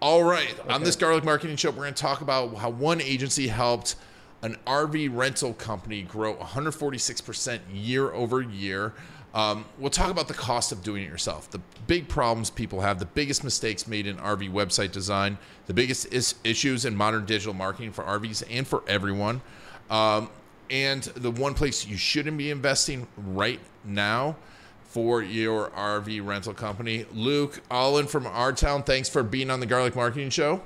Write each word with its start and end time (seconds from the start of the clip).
All 0.00 0.22
right. 0.22 0.58
Okay. 0.60 0.72
On 0.72 0.82
this 0.82 0.94
Garlic 0.94 1.24
Marketing 1.24 1.56
Show, 1.56 1.70
we're 1.70 1.82
going 1.82 1.94
to 1.94 2.02
talk 2.02 2.20
about 2.20 2.54
how 2.56 2.70
one 2.70 3.00
agency 3.00 3.48
helped 3.48 3.96
an 4.42 4.56
RV 4.66 5.16
rental 5.16 5.54
company 5.54 6.02
grow 6.02 6.34
146% 6.34 7.60
year 7.72 8.12
over 8.12 8.42
year. 8.42 8.92
Um, 9.34 9.64
we'll 9.78 9.90
talk 9.90 10.10
about 10.10 10.28
the 10.28 10.34
cost 10.34 10.72
of 10.72 10.82
doing 10.82 11.02
it 11.02 11.08
yourself, 11.08 11.50
the 11.50 11.60
big 11.86 12.08
problems 12.08 12.48
people 12.48 12.80
have, 12.80 12.98
the 12.98 13.04
biggest 13.04 13.44
mistakes 13.44 13.86
made 13.86 14.06
in 14.06 14.16
RV 14.16 14.50
website 14.50 14.92
design, 14.92 15.36
the 15.66 15.74
biggest 15.74 16.10
is- 16.12 16.36
issues 16.42 16.86
in 16.86 16.96
modern 16.96 17.26
digital 17.26 17.52
marketing 17.52 17.92
for 17.92 18.02
RVs 18.04 18.42
and 18.50 18.66
for 18.66 18.82
everyone, 18.88 19.42
um, 19.90 20.30
and 20.70 21.02
the 21.02 21.30
one 21.30 21.52
place 21.52 21.86
you 21.86 21.98
shouldn't 21.98 22.38
be 22.38 22.50
investing 22.50 23.06
right 23.18 23.60
now 23.84 24.36
for 24.96 25.20
your 25.22 25.68
RV 25.72 26.26
rental 26.26 26.54
company. 26.54 27.04
Luke 27.12 27.60
Allen 27.70 28.06
from 28.06 28.26
our 28.26 28.50
town, 28.50 28.82
thanks 28.82 29.10
for 29.10 29.22
being 29.22 29.50
on 29.50 29.60
the 29.60 29.66
Garlic 29.66 29.94
Marketing 29.94 30.30
Show. 30.30 30.62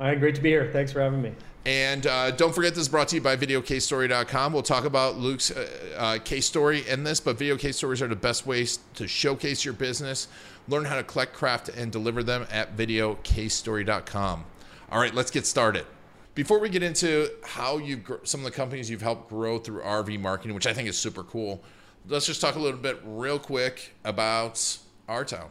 All 0.00 0.08
right, 0.08 0.18
great 0.18 0.34
to 0.34 0.40
be 0.40 0.48
here. 0.48 0.68
Thanks 0.72 0.90
for 0.90 1.00
having 1.00 1.22
me. 1.22 1.32
And 1.64 2.04
uh, 2.04 2.32
don't 2.32 2.52
forget, 2.52 2.74
this 2.74 2.82
is 2.82 2.88
brought 2.88 3.06
to 3.08 3.14
you 3.14 3.22
by 3.22 3.36
VideoCaseStory.com. 3.36 4.52
We'll 4.52 4.64
talk 4.64 4.84
about 4.84 5.18
Luke's 5.18 5.52
uh, 5.52 5.68
uh, 5.96 6.18
case 6.18 6.46
story 6.46 6.82
in 6.88 7.04
this, 7.04 7.20
but 7.20 7.38
video 7.38 7.56
case 7.56 7.76
stories 7.76 8.02
are 8.02 8.08
the 8.08 8.16
best 8.16 8.44
ways 8.44 8.80
to 8.94 9.06
showcase 9.06 9.64
your 9.64 9.74
business. 9.74 10.26
Learn 10.66 10.84
how 10.84 10.96
to 10.96 11.04
collect, 11.04 11.32
craft, 11.32 11.68
and 11.68 11.92
deliver 11.92 12.24
them 12.24 12.44
at 12.50 12.76
VideoCaseStory.com. 12.76 14.44
All 14.90 14.98
right, 14.98 15.14
let's 15.14 15.30
get 15.30 15.46
started. 15.46 15.86
Before 16.34 16.58
we 16.58 16.70
get 16.70 16.82
into 16.82 17.30
how 17.44 17.78
you've 17.78 18.02
some 18.24 18.40
of 18.40 18.44
the 18.46 18.50
companies 18.50 18.90
you've 18.90 19.00
helped 19.00 19.28
grow 19.28 19.58
through 19.58 19.82
RV 19.82 20.18
marketing, 20.18 20.56
which 20.56 20.66
I 20.66 20.72
think 20.72 20.88
is 20.88 20.98
super 20.98 21.22
cool, 21.22 21.62
let's 22.08 22.26
just 22.26 22.40
talk 22.40 22.56
a 22.56 22.58
little 22.58 22.80
bit 22.80 23.00
real 23.04 23.38
quick 23.38 23.94
about 24.04 24.78
our 25.08 25.24
town. 25.24 25.50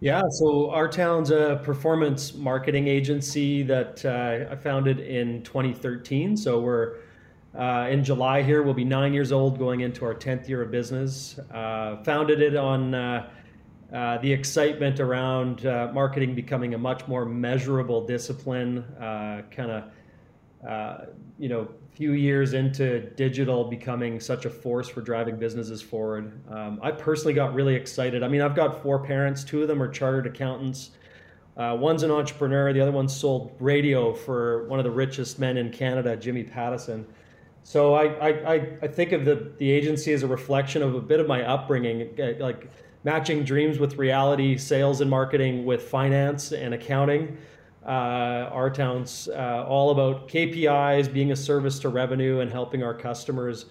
Yeah, 0.00 0.22
so 0.30 0.70
our 0.70 0.88
town's 0.88 1.30
a 1.30 1.60
performance 1.62 2.34
marketing 2.34 2.88
agency 2.88 3.62
that 3.64 4.02
uh, 4.04 4.50
I 4.50 4.56
founded 4.56 5.00
in 5.00 5.42
2013. 5.42 6.38
So 6.38 6.58
we're 6.58 6.96
uh, 7.54 7.88
in 7.90 8.02
July 8.02 8.42
here. 8.42 8.62
We'll 8.62 8.72
be 8.72 8.84
nine 8.84 9.12
years 9.12 9.30
old, 9.30 9.58
going 9.58 9.80
into 9.80 10.06
our 10.06 10.14
10th 10.14 10.48
year 10.48 10.62
of 10.62 10.70
business. 10.70 11.38
Uh, 11.52 12.02
founded 12.02 12.40
it 12.40 12.56
on 12.56 12.94
uh, 12.94 13.28
uh, 13.92 14.18
the 14.18 14.32
excitement 14.32 15.00
around 15.00 15.66
uh, 15.66 15.90
marketing 15.92 16.34
becoming 16.34 16.72
a 16.72 16.78
much 16.78 17.06
more 17.06 17.26
measurable 17.26 18.06
discipline, 18.06 18.84
kind 19.50 19.70
of, 19.70 21.08
you 21.38 21.50
know, 21.50 21.68
few 21.94 22.12
years 22.12 22.54
into 22.54 23.00
digital 23.10 23.64
becoming 23.64 24.20
such 24.20 24.44
a 24.44 24.50
force 24.50 24.88
for 24.88 25.00
driving 25.00 25.36
businesses 25.36 25.82
forward, 25.82 26.32
um, 26.50 26.78
I 26.82 26.90
personally 26.90 27.34
got 27.34 27.54
really 27.54 27.74
excited. 27.74 28.22
I 28.22 28.28
mean, 28.28 28.40
I've 28.40 28.54
got 28.54 28.82
four 28.82 28.98
parents, 29.04 29.44
two 29.44 29.62
of 29.62 29.68
them 29.68 29.82
are 29.82 29.88
chartered 29.88 30.26
accountants. 30.26 30.90
Uh, 31.56 31.76
one's 31.78 32.02
an 32.02 32.10
entrepreneur, 32.10 32.72
the 32.72 32.80
other 32.80 32.92
one 32.92 33.08
sold 33.08 33.54
radio 33.58 34.14
for 34.14 34.66
one 34.68 34.78
of 34.78 34.84
the 34.84 34.90
richest 34.90 35.38
men 35.38 35.56
in 35.56 35.70
Canada, 35.70 36.16
Jimmy 36.16 36.44
Pattison. 36.44 37.04
So 37.62 37.94
I, 37.94 38.28
I, 38.28 38.68
I 38.80 38.88
think 38.88 39.12
of 39.12 39.24
the, 39.24 39.52
the 39.58 39.70
agency 39.70 40.12
as 40.12 40.22
a 40.22 40.26
reflection 40.26 40.82
of 40.82 40.94
a 40.94 41.00
bit 41.00 41.20
of 41.20 41.26
my 41.26 41.42
upbringing, 41.42 42.16
like 42.38 42.70
matching 43.04 43.44
dreams 43.44 43.78
with 43.78 43.96
reality, 43.96 44.56
sales 44.56 45.00
and 45.00 45.10
marketing 45.10 45.66
with 45.66 45.82
finance 45.82 46.52
and 46.52 46.72
accounting 46.72 47.36
uh, 47.84 48.50
our 48.52 48.70
town's 48.70 49.28
uh, 49.28 49.64
all 49.66 49.90
about 49.90 50.28
KPIs, 50.28 51.12
being 51.12 51.32
a 51.32 51.36
service 51.36 51.78
to 51.80 51.88
revenue, 51.88 52.40
and 52.40 52.50
helping 52.50 52.82
our 52.82 52.94
customers 52.94 53.66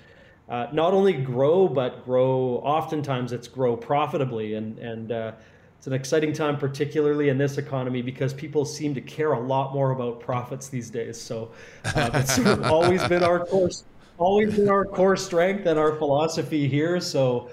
uh, 0.49 0.67
not 0.71 0.93
only 0.93 1.13
grow 1.13 1.67
but 1.67 2.03
grow. 2.05 2.61
Oftentimes, 2.63 3.31
it's 3.31 3.47
grow 3.47 3.77
profitably, 3.77 4.55
and 4.55 4.79
and 4.79 5.11
uh, 5.11 5.31
it's 5.77 5.85
an 5.85 5.93
exciting 5.93 6.33
time, 6.33 6.57
particularly 6.57 7.29
in 7.29 7.37
this 7.37 7.59
economy, 7.59 8.01
because 8.01 8.33
people 8.33 8.65
seem 8.65 8.95
to 8.95 9.01
care 9.01 9.33
a 9.33 9.39
lot 9.39 9.73
more 9.73 9.91
about 9.91 10.19
profits 10.19 10.69
these 10.69 10.89
days. 10.89 11.21
So 11.21 11.51
uh, 11.85 12.09
it's 12.15 12.35
sort 12.35 12.47
of 12.47 12.63
always 12.65 13.07
been 13.07 13.23
our 13.23 13.45
course, 13.45 13.83
always 14.17 14.55
been 14.55 14.69
our 14.69 14.85
core 14.85 15.17
strength 15.17 15.67
and 15.67 15.77
our 15.77 15.95
philosophy 15.95 16.67
here. 16.67 16.99
So. 16.99 17.49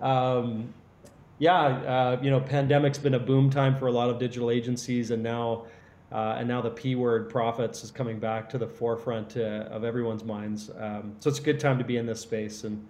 Um, 0.00 0.72
yeah, 1.38 1.58
uh, 1.58 2.18
you 2.20 2.30
know, 2.30 2.38
pandemic's 2.38 2.98
been 2.98 3.14
a 3.14 3.18
boom 3.18 3.48
time 3.48 3.78
for 3.78 3.86
a 3.86 3.90
lot 3.90 4.10
of 4.10 4.18
digital 4.18 4.50
agencies, 4.50 5.10
and 5.10 5.22
now 5.22 5.64
uh, 6.12 6.36
and 6.38 6.48
now 6.48 6.60
the 6.60 6.70
P 6.70 6.96
word 6.96 7.28
profits 7.28 7.84
is 7.84 7.90
coming 7.90 8.18
back 8.18 8.48
to 8.50 8.58
the 8.58 8.66
forefront 8.66 9.36
uh, 9.36 9.68
of 9.70 9.84
everyone's 9.84 10.24
minds. 10.24 10.70
Um, 10.78 11.14
so 11.20 11.30
it's 11.30 11.38
a 11.38 11.42
good 11.42 11.60
time 11.60 11.78
to 11.78 11.84
be 11.84 11.96
in 11.96 12.06
this 12.06 12.20
space. 12.20 12.64
And 12.64 12.86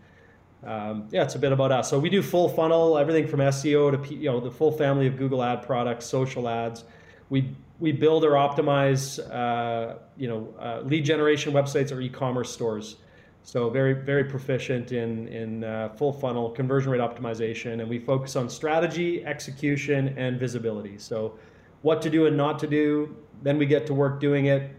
um, 0.65 1.09
yeah, 1.11 1.25
it's 1.25 1.35
a 1.35 1.39
bit 1.39 1.53
about 1.53 1.73
us. 1.73 1.91
So 1.91 1.99
we 1.99 2.09
do 2.09 2.23
full 2.23 2.49
funnel, 2.49 2.99
everything 2.99 3.27
from 3.27 3.41
SEO 3.41 3.93
to 3.93 3.99
P, 3.99 4.15
you 4.15 4.31
know 4.31 4.41
the 4.41 4.51
full 4.51 4.73
family 4.73 5.07
of 5.07 5.17
Google 5.17 5.43
ad 5.43 5.63
products, 5.63 6.07
social 6.07 6.49
ads. 6.49 6.85
We 7.29 7.55
we 7.79 7.93
build 7.93 8.25
or 8.25 8.33
optimize 8.33 9.19
uh, 9.31 9.97
you 10.17 10.29
know 10.29 10.55
uh, 10.59 10.81
lead 10.85 11.05
generation 11.05 11.53
websites 11.53 11.93
or 11.93 12.01
e-commerce 12.01 12.53
stores. 12.53 12.97
So 13.43 13.71
very 13.71 13.95
very 13.95 14.25
proficient 14.25 14.93
in 14.93 15.29
in 15.29 15.65
uh, 15.65 15.91
full 15.91 16.13
funnel 16.13 16.51
conversion 16.51 16.91
rate 16.91 17.01
optimization, 17.01 17.81
and 17.81 17.89
we 17.89 17.99
focus 17.99 18.37
on 18.37 18.51
strategy, 18.51 19.25
execution, 19.25 20.15
and 20.19 20.39
visibility. 20.39 20.99
So 20.99 21.39
what 21.83 22.03
to 22.03 22.11
do 22.11 22.27
and 22.27 22.37
not 22.37 22.59
to 22.61 22.67
do. 22.67 23.17
Then 23.43 23.59
we 23.59 23.67
get 23.67 23.87
to 23.87 23.95
work 23.95 24.21
doing 24.21 24.47
it. 24.47 24.71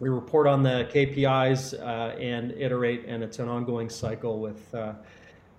We 0.00 0.08
report 0.08 0.46
on 0.46 0.62
the 0.62 0.88
KPIs 0.92 1.78
uh, 1.78 2.16
and 2.18 2.52
iterate, 2.52 3.04
and 3.06 3.22
it's 3.22 3.38
an 3.38 3.48
ongoing 3.48 3.90
cycle 3.90 4.40
with 4.40 4.74
uh, 4.74 4.94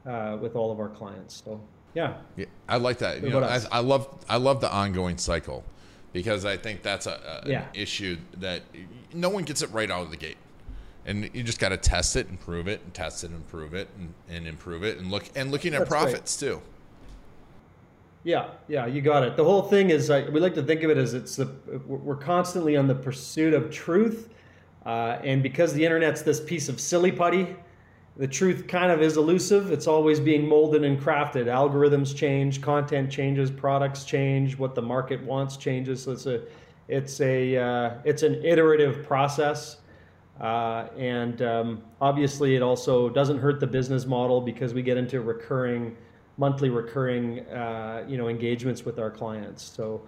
uh, 0.06 0.38
with 0.42 0.56
all 0.56 0.72
of 0.72 0.80
our 0.80 0.90
clients. 0.90 1.44
So 1.46 1.62
yeah, 1.94 2.16
yeah 2.36 2.46
I 2.68 2.78
like 2.78 2.98
that. 3.00 3.22
You 3.22 3.30
know, 3.30 3.44
I, 3.44 3.62
I, 3.72 3.80
love 3.80 4.08
I 4.28 4.38
love 4.38 4.60
the 4.60 4.72
ongoing 4.72 5.18
cycle 5.18 5.64
because 6.12 6.44
I 6.44 6.58
think 6.58 6.82
that's 6.82 7.06
a, 7.06 7.44
a 7.46 7.50
yeah. 7.50 7.62
an 7.62 7.68
issue 7.74 8.18
that 8.38 8.64
no 9.14 9.30
one 9.30 9.44
gets 9.44 9.62
it 9.62 9.72
right 9.72 9.92
out 9.92 10.04
of 10.04 10.10
the 10.10 10.18
gate 10.18 10.38
and 11.06 11.30
you 11.34 11.44
just 11.44 11.60
got 11.60 11.70
to 11.70 11.78
test 11.78 12.16
it, 12.16 12.30
improve 12.30 12.68
it, 12.68 12.82
and 12.84 12.94
test 12.94 13.24
it, 13.24 13.32
and 13.32 13.38
improve 13.38 13.74
it, 13.74 13.88
and, 13.98 14.14
and 14.30 14.48
improve 14.48 14.84
it, 14.84 14.98
and 14.98 15.10
look 15.10 15.24
and 15.36 15.52
looking 15.52 15.74
at 15.74 15.80
That's 15.80 15.90
profits 15.90 16.40
great. 16.40 16.52
too. 16.52 16.62
Yeah, 18.24 18.52
yeah, 18.68 18.86
you 18.86 19.02
got 19.02 19.24
it. 19.24 19.36
The 19.36 19.44
whole 19.44 19.64
thing 19.64 19.90
is 19.90 20.10
we 20.10 20.40
like 20.40 20.54
to 20.54 20.64
think 20.64 20.84
of 20.84 20.92
it 20.92 20.98
as 20.98 21.14
it's 21.14 21.38
the 21.38 21.52
we're 21.88 22.16
constantly 22.16 22.78
on 22.78 22.88
the 22.88 22.96
pursuit 22.96 23.54
of 23.54 23.72
truth, 23.72 24.30
uh, 24.86 25.18
and 25.24 25.42
because 25.42 25.74
the 25.74 25.84
internet's 25.84 26.22
this 26.22 26.40
piece 26.40 26.70
of 26.70 26.80
silly 26.80 27.12
putty, 27.12 27.56
the 28.18 28.28
truth 28.28 28.68
kind 28.68 28.92
of 28.92 29.02
is 29.02 29.18
elusive. 29.18 29.72
It's 29.72 29.88
always 29.88 30.20
being 30.20 30.48
molded 30.48 30.84
and 30.84 31.00
crafted. 31.00 31.46
Algorithms 31.46 32.16
change, 32.16 32.62
content 32.62 33.12
changes, 33.12 33.50
products 33.50 34.04
change, 34.04 34.56
what 34.56 34.76
the 34.76 34.82
market 34.84 35.24
wants 35.24 35.58
changes. 35.58 36.04
So 36.04 36.12
it's 36.12 36.28
a 36.28 36.44
it's 36.88 37.22
a 37.22 37.58
uh, 37.58 37.94
it's 38.04 38.22
an 38.22 38.44
iterative 38.46 39.04
process. 39.04 39.78
Uh, 40.40 40.88
and 40.98 41.42
um, 41.42 41.84
obviously, 42.00 42.56
it 42.56 42.62
also 42.62 43.10
doesn't 43.10 43.40
hurt 43.40 43.60
the 43.60 43.68
business 43.68 44.06
model 44.06 44.42
because 44.42 44.74
we 44.74 44.82
get 44.82 44.98
into 44.98 45.22
recurring 45.22 45.96
monthly 46.42 46.72
recurring 46.72 47.42
uh, 47.50 48.04
you 48.08 48.18
know 48.18 48.28
engagements 48.28 48.84
with 48.84 48.98
our 48.98 49.12
clients. 49.12 49.64
So 49.64 50.02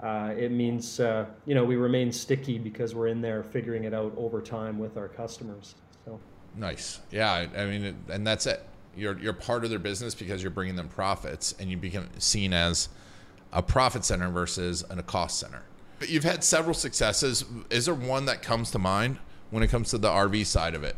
uh, 0.00 0.32
it 0.38 0.52
means 0.52 1.00
uh, 1.00 1.26
you 1.46 1.54
know 1.56 1.64
we 1.64 1.74
remain 1.74 2.12
sticky 2.12 2.58
because 2.58 2.94
we're 2.94 3.08
in 3.08 3.20
there 3.20 3.42
figuring 3.42 3.82
it 3.84 3.92
out 3.92 4.14
over 4.16 4.40
time 4.40 4.78
with 4.78 4.96
our 4.96 5.08
customers. 5.08 5.74
So 6.04 6.20
nice, 6.54 7.00
yeah. 7.10 7.48
I 7.56 7.66
mean, 7.66 7.96
and 8.08 8.24
that's 8.24 8.46
it. 8.46 8.64
You're 8.96 9.18
you're 9.18 9.32
part 9.32 9.64
of 9.64 9.70
their 9.70 9.80
business 9.80 10.14
because 10.14 10.42
you're 10.42 10.52
bringing 10.52 10.76
them 10.76 10.88
profits, 10.88 11.56
and 11.58 11.68
you 11.68 11.76
become 11.76 12.08
seen 12.18 12.52
as 12.52 12.88
a 13.52 13.60
profit 13.60 14.04
center 14.04 14.30
versus 14.30 14.84
a 14.88 15.02
cost 15.02 15.40
center. 15.40 15.62
You've 16.06 16.24
had 16.24 16.44
several 16.44 16.74
successes. 16.74 17.44
Is 17.68 17.86
there 17.86 17.94
one 17.94 18.26
that 18.26 18.42
comes 18.42 18.70
to 18.70 18.78
mind 18.78 19.18
when 19.50 19.64
it 19.64 19.68
comes 19.68 19.90
to 19.90 19.98
the 19.98 20.08
RV 20.08 20.46
side 20.46 20.76
of 20.76 20.84
it? 20.84 20.96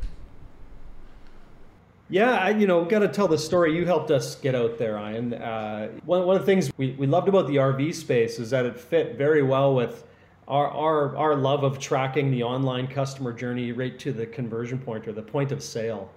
Yeah, 2.12 2.32
I, 2.32 2.50
you 2.50 2.66
know, 2.66 2.84
got 2.84 2.98
to 2.98 3.08
tell 3.08 3.26
the 3.26 3.38
story. 3.38 3.74
You 3.74 3.86
helped 3.86 4.10
us 4.10 4.34
get 4.34 4.54
out 4.54 4.76
there, 4.76 4.98
Ian. 4.98 5.32
Uh, 5.32 5.88
one, 6.04 6.26
one 6.26 6.36
of 6.36 6.42
the 6.42 6.46
things 6.46 6.70
we, 6.76 6.90
we 6.98 7.06
loved 7.06 7.26
about 7.26 7.46
the 7.46 7.56
RV 7.56 7.94
space 7.94 8.38
is 8.38 8.50
that 8.50 8.66
it 8.66 8.78
fit 8.78 9.16
very 9.16 9.42
well 9.42 9.74
with 9.74 10.04
our, 10.46 10.68
our, 10.68 11.16
our 11.16 11.34
love 11.34 11.64
of 11.64 11.78
tracking 11.78 12.30
the 12.30 12.42
online 12.42 12.86
customer 12.86 13.32
journey 13.32 13.72
right 13.72 13.98
to 13.98 14.12
the 14.12 14.26
conversion 14.26 14.78
point 14.78 15.08
or 15.08 15.12
the 15.12 15.22
point 15.22 15.52
of 15.52 15.62
sale. 15.62 16.10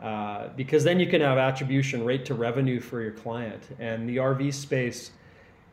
Uh, 0.00 0.46
because 0.54 0.84
then 0.84 1.00
you 1.00 1.08
can 1.08 1.20
have 1.20 1.38
attribution 1.38 2.04
right 2.04 2.24
to 2.24 2.34
revenue 2.34 2.78
for 2.78 3.02
your 3.02 3.10
client. 3.10 3.64
And 3.80 4.08
the 4.08 4.18
RV 4.18 4.54
space 4.54 5.10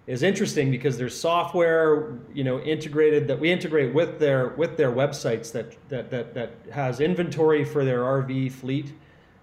is 0.08 0.24
interesting 0.24 0.72
because 0.72 0.98
there's 0.98 1.16
software 1.16 2.18
you 2.34 2.44
know 2.44 2.60
integrated 2.62 3.28
that 3.28 3.40
we 3.40 3.52
integrate 3.52 3.94
with 3.94 4.18
their 4.18 4.48
with 4.50 4.78
their 4.78 4.92
websites 4.92 5.52
that 5.52 5.78
that 5.90 6.10
that, 6.10 6.34
that 6.34 6.54
has 6.72 7.00
inventory 7.00 7.64
for 7.64 7.86
their 7.86 8.00
RV 8.00 8.52
fleet. 8.54 8.94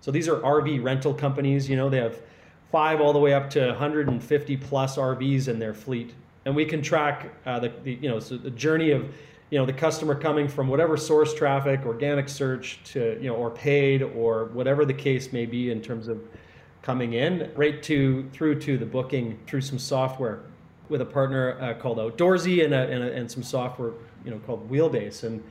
So 0.07 0.13
these 0.13 0.29
are 0.29 0.37
RV 0.37 0.85
rental 0.85 1.13
companies. 1.13 1.69
You 1.69 1.75
know 1.75 1.91
they 1.91 1.99
have 1.99 2.23
five 2.71 3.01
all 3.01 3.13
the 3.13 3.19
way 3.19 3.35
up 3.35 3.51
to 3.51 3.67
150 3.67 4.57
plus 4.59 4.97
RVs 4.97 5.49
in 5.49 5.59
their 5.59 5.75
fleet, 5.75 6.15
and 6.45 6.55
we 6.55 6.65
can 6.65 6.81
track 6.81 7.33
uh, 7.45 7.59
the, 7.59 7.73
the 7.83 7.95
you 7.95 8.09
know 8.09 8.21
so 8.21 8.37
the 8.37 8.53
journey 8.53 8.93
of 8.93 9.13
you 9.51 9.59
know 9.59 9.67
the 9.67 9.73
customer 9.73 10.15
coming 10.15 10.47
from 10.47 10.69
whatever 10.69 10.97
source 10.97 11.35
traffic, 11.35 11.81
organic 11.85 12.29
search 12.29 12.79
to 12.85 13.19
you 13.21 13.29
know 13.29 13.35
or 13.35 13.51
paid 13.51 14.01
or 14.01 14.45
whatever 14.53 14.85
the 14.85 14.95
case 14.95 15.33
may 15.33 15.45
be 15.45 15.73
in 15.73 15.83
terms 15.83 16.07
of 16.07 16.21
coming 16.83 17.15
in 17.15 17.51
right 17.57 17.83
to 17.83 18.31
through 18.33 18.61
to 18.61 18.79
the 18.79 18.87
booking 18.87 19.37
through 19.49 19.61
some 19.61 19.77
software 19.77 20.43
with 20.89 21.01
a 21.01 21.05
partner 21.05 21.61
uh, 21.61 21.75
called 21.75 21.99
Outdoorsy 21.99 22.65
and, 22.65 22.73
a, 22.73 22.89
and, 22.89 23.03
a, 23.03 23.13
and, 23.13 23.29
some 23.29 23.43
software 23.43 23.91
you 24.25 24.31
know 24.31 24.39
called 24.47 24.71
Wheelbase. 24.71 25.25
And 25.25 25.43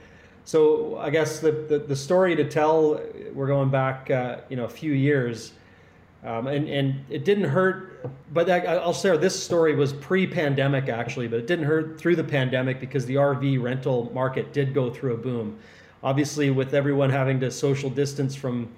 so 0.45 0.97
I 0.99 1.09
guess 1.09 1.39
the, 1.39 1.51
the, 1.51 1.79
the 1.79 1.95
story 1.95 2.35
to 2.35 2.47
tell, 2.47 3.01
we're 3.33 3.47
going 3.47 3.69
back 3.69 4.11
uh, 4.11 4.37
you 4.47 4.55
know 4.55 4.65
a 4.65 4.69
few 4.69 4.93
years, 4.93 5.53
um, 6.23 6.45
and 6.45 6.69
and 6.69 7.03
it 7.09 7.25
didn't 7.25 7.45
hurt. 7.45 8.09
But 8.31 8.49
I, 8.49 8.85
will 8.85 8.93
share 8.93 9.17
this 9.17 9.41
story 9.41 9.75
was 9.75 9.91
pre-pandemic 9.91 10.87
actually, 10.87 11.27
but 11.27 11.39
it 11.39 11.47
didn't 11.47 11.65
hurt 11.65 11.99
through 11.99 12.15
the 12.15 12.23
pandemic 12.23 12.79
because 12.79 13.07
the 13.07 13.15
RV 13.15 13.61
rental 13.61 14.11
market 14.13 14.53
did 14.53 14.73
go 14.73 14.91
through 14.91 15.15
a 15.15 15.17
boom. 15.17 15.57
Obviously, 16.03 16.51
with 16.51 16.75
everyone 16.75 17.09
having 17.09 17.39
to 17.39 17.49
social 17.49 17.89
distance 17.89 18.35
from 18.35 18.69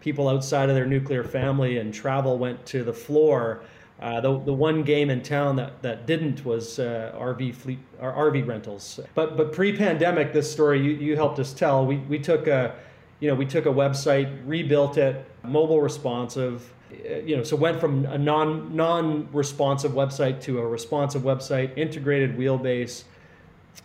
people 0.00 0.28
outside 0.28 0.68
of 0.68 0.74
their 0.74 0.86
nuclear 0.86 1.22
family 1.22 1.78
and 1.78 1.94
travel 1.94 2.36
went 2.36 2.66
to 2.66 2.82
the 2.82 2.92
floor 2.92 3.62
uh, 4.02 4.20
the, 4.20 4.36
the 4.40 4.52
one 4.52 4.82
game 4.82 5.10
in 5.10 5.22
town 5.22 5.54
that, 5.54 5.80
that 5.82 6.06
didn't 6.06 6.44
was 6.44 6.80
uh, 6.80 7.14
RV 7.16 7.54
fleet 7.54 7.78
or 8.00 8.12
RV 8.12 8.44
rentals. 8.48 8.98
But 9.14 9.36
but 9.36 9.52
pre-pandemic, 9.52 10.32
this 10.32 10.50
story 10.50 10.82
you, 10.82 10.90
you 10.90 11.14
helped 11.14 11.38
us 11.38 11.52
tell. 11.52 11.86
We, 11.86 11.98
we 11.98 12.18
took 12.18 12.48
a 12.48 12.74
you 13.20 13.28
know 13.28 13.36
we 13.36 13.46
took 13.46 13.66
a 13.66 13.70
website, 13.70 14.42
rebuilt 14.44 14.98
it, 14.98 15.24
mobile 15.44 15.80
responsive. 15.80 16.72
Uh, 16.92 17.18
you 17.18 17.36
know, 17.36 17.44
so 17.44 17.54
went 17.54 17.78
from 17.78 18.04
a 18.06 18.18
non 18.18 18.74
non 18.74 19.28
responsive 19.32 19.92
website 19.92 20.42
to 20.42 20.58
a 20.58 20.66
responsive 20.66 21.22
website, 21.22 21.78
integrated 21.78 22.36
wheelbase, 22.36 23.04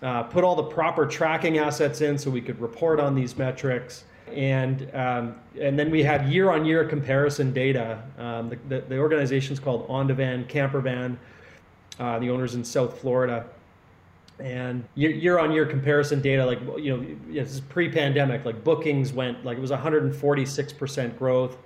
uh, 0.01 0.23
put 0.23 0.43
all 0.43 0.55
the 0.55 0.63
proper 0.63 1.05
tracking 1.05 1.59
assets 1.59 2.01
in 2.01 2.17
so 2.17 2.31
we 2.31 2.41
could 2.41 2.59
report 2.59 2.99
on 2.99 3.13
these 3.13 3.37
metrics 3.37 4.03
and 4.33 4.89
um, 4.93 5.35
and 5.59 5.77
then 5.77 5.91
we 5.91 6.03
had 6.03 6.27
year 6.27 6.51
on 6.51 6.65
year 6.65 6.85
comparison 6.85 7.53
data. 7.53 8.03
Um, 8.17 8.49
the, 8.49 8.55
the, 8.67 8.81
the 8.81 8.97
organization 8.97 9.53
is 9.53 9.59
called 9.59 9.87
Ondavan 9.87 10.47
Campervan. 10.47 11.17
Uh, 11.99 12.19
the 12.19 12.29
owners 12.29 12.53
in 12.53 12.63
South 12.63 12.99
Florida, 12.99 13.45
and 14.39 14.83
year 14.95 15.39
on 15.39 15.51
year 15.51 15.65
comparison 15.65 16.21
data, 16.21 16.45
like 16.45 16.59
you 16.77 16.95
know, 16.95 17.05
this 17.33 17.51
is 17.51 17.61
pre 17.61 17.89
pandemic. 17.89 18.45
Like 18.45 18.63
bookings 18.63 19.13
went 19.13 19.43
like 19.43 19.57
it 19.57 19.61
was 19.61 19.71
146 19.71 20.73
percent 20.73 21.17
growth 21.17 21.57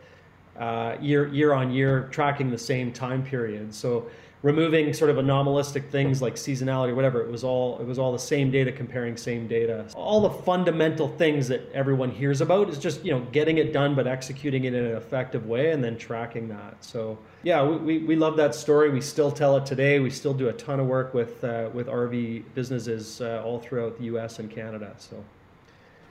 uh, 0.60 0.96
year 1.02 1.28
year 1.28 1.54
on 1.54 1.72
year, 1.72 2.08
tracking 2.12 2.50
the 2.50 2.58
same 2.58 2.92
time 2.92 3.24
period. 3.24 3.74
So 3.74 4.08
removing 4.44 4.92
sort 4.94 5.12
of 5.12 5.18
anomalistic 5.18 5.90
things 5.92 6.22
like 6.22 6.36
seasonality 6.36 6.90
or 6.90 6.96
whatever. 6.96 7.22
It 7.22 7.30
was 7.30 7.44
all 7.44 7.80
it 7.80 7.86
was 7.86 8.00
all 8.00 8.12
the 8.12 8.20
same 8.20 8.50
data 8.50 8.72
comparing 8.72 9.16
same 9.16 9.48
data. 9.48 9.86
All 9.96 10.22
the 10.22 10.30
fundamental 10.30 11.08
things 11.08 11.48
that 11.50 11.70
everyone 11.74 12.10
hears 12.12 12.42
about 12.42 12.70
is 12.70 12.80
just 12.80 13.06
you 13.06 13.12
know 13.12 13.22
getting 13.32 13.58
it 13.60 13.72
done 13.72 13.94
but 13.96 14.08
executing 14.08 14.64
it 14.64 14.74
in 14.74 14.86
an 14.86 14.96
effective 14.96 15.46
way 15.46 15.72
and 15.72 15.84
then 15.84 15.98
tracking 15.98 16.48
that. 16.50 16.84
So 16.84 17.18
yeah, 17.44 17.64
we, 17.64 17.78
we, 17.78 17.98
we 18.06 18.16
love 18.16 18.36
that 18.38 18.56
story. 18.56 18.90
We 18.90 19.02
still 19.02 19.32
tell 19.32 19.58
it 19.58 19.66
today. 19.66 20.00
We 20.00 20.10
still 20.10 20.34
do 20.34 20.50
a 20.50 20.54
ton 20.54 20.80
of 20.80 20.88
work 20.88 21.14
with 21.14 21.44
uh, 21.44 21.70
with 21.74 21.88
RV 21.88 22.44
businesses 22.56 23.22
uh, 23.22 23.44
all 23.46 23.60
throughout 23.60 23.98
the 23.98 24.06
U.S. 24.06 24.40
and 24.40 24.50
Canada. 24.50 24.96
So. 24.98 25.24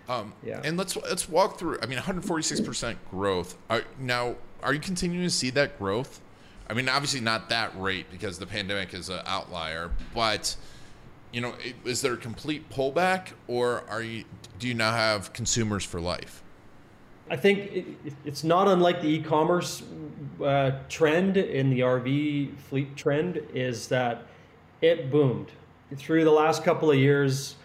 Um, 0.08 0.32
yeah. 0.42 0.60
And 0.64 0.76
let's 0.76 0.96
let's 0.96 1.28
walk 1.28 1.58
through. 1.58 1.78
I 1.82 1.86
mean, 1.86 1.96
146 1.96 2.60
percent 2.60 2.98
growth. 3.10 3.56
Are, 3.68 3.84
now, 3.98 4.36
are 4.60 4.74
you 4.74 4.80
continuing 4.80 5.24
to 5.24 5.30
see 5.30 5.50
that 5.50 5.78
growth? 5.78 6.20
I 6.70 6.72
mean, 6.72 6.88
obviously 6.88 7.20
not 7.20 7.48
that 7.48 7.72
rate 7.80 8.06
because 8.12 8.38
the 8.38 8.46
pandemic 8.46 8.94
is 8.94 9.08
an 9.08 9.22
outlier, 9.26 9.90
but 10.14 10.54
you 11.32 11.40
know, 11.40 11.54
is 11.84 12.00
there 12.00 12.12
a 12.12 12.16
complete 12.16 12.70
pullback, 12.70 13.32
or 13.48 13.82
are 13.88 14.02
you? 14.02 14.24
Do 14.60 14.68
you 14.68 14.74
now 14.74 14.92
have 14.92 15.32
consumers 15.32 15.84
for 15.84 16.00
life? 16.00 16.44
I 17.28 17.36
think 17.36 17.58
it, 17.72 17.86
it's 18.24 18.44
not 18.44 18.68
unlike 18.68 19.02
the 19.02 19.08
e-commerce 19.08 19.82
uh, 20.44 20.72
trend 20.88 21.36
in 21.36 21.70
the 21.70 21.80
RV 21.80 22.56
fleet 22.56 22.96
trend. 22.96 23.40
Is 23.52 23.88
that 23.88 24.22
it 24.80 25.10
boomed 25.10 25.50
through 25.96 26.24
the 26.24 26.30
last 26.30 26.62
couple 26.62 26.90
of 26.90 26.98
years? 26.98 27.56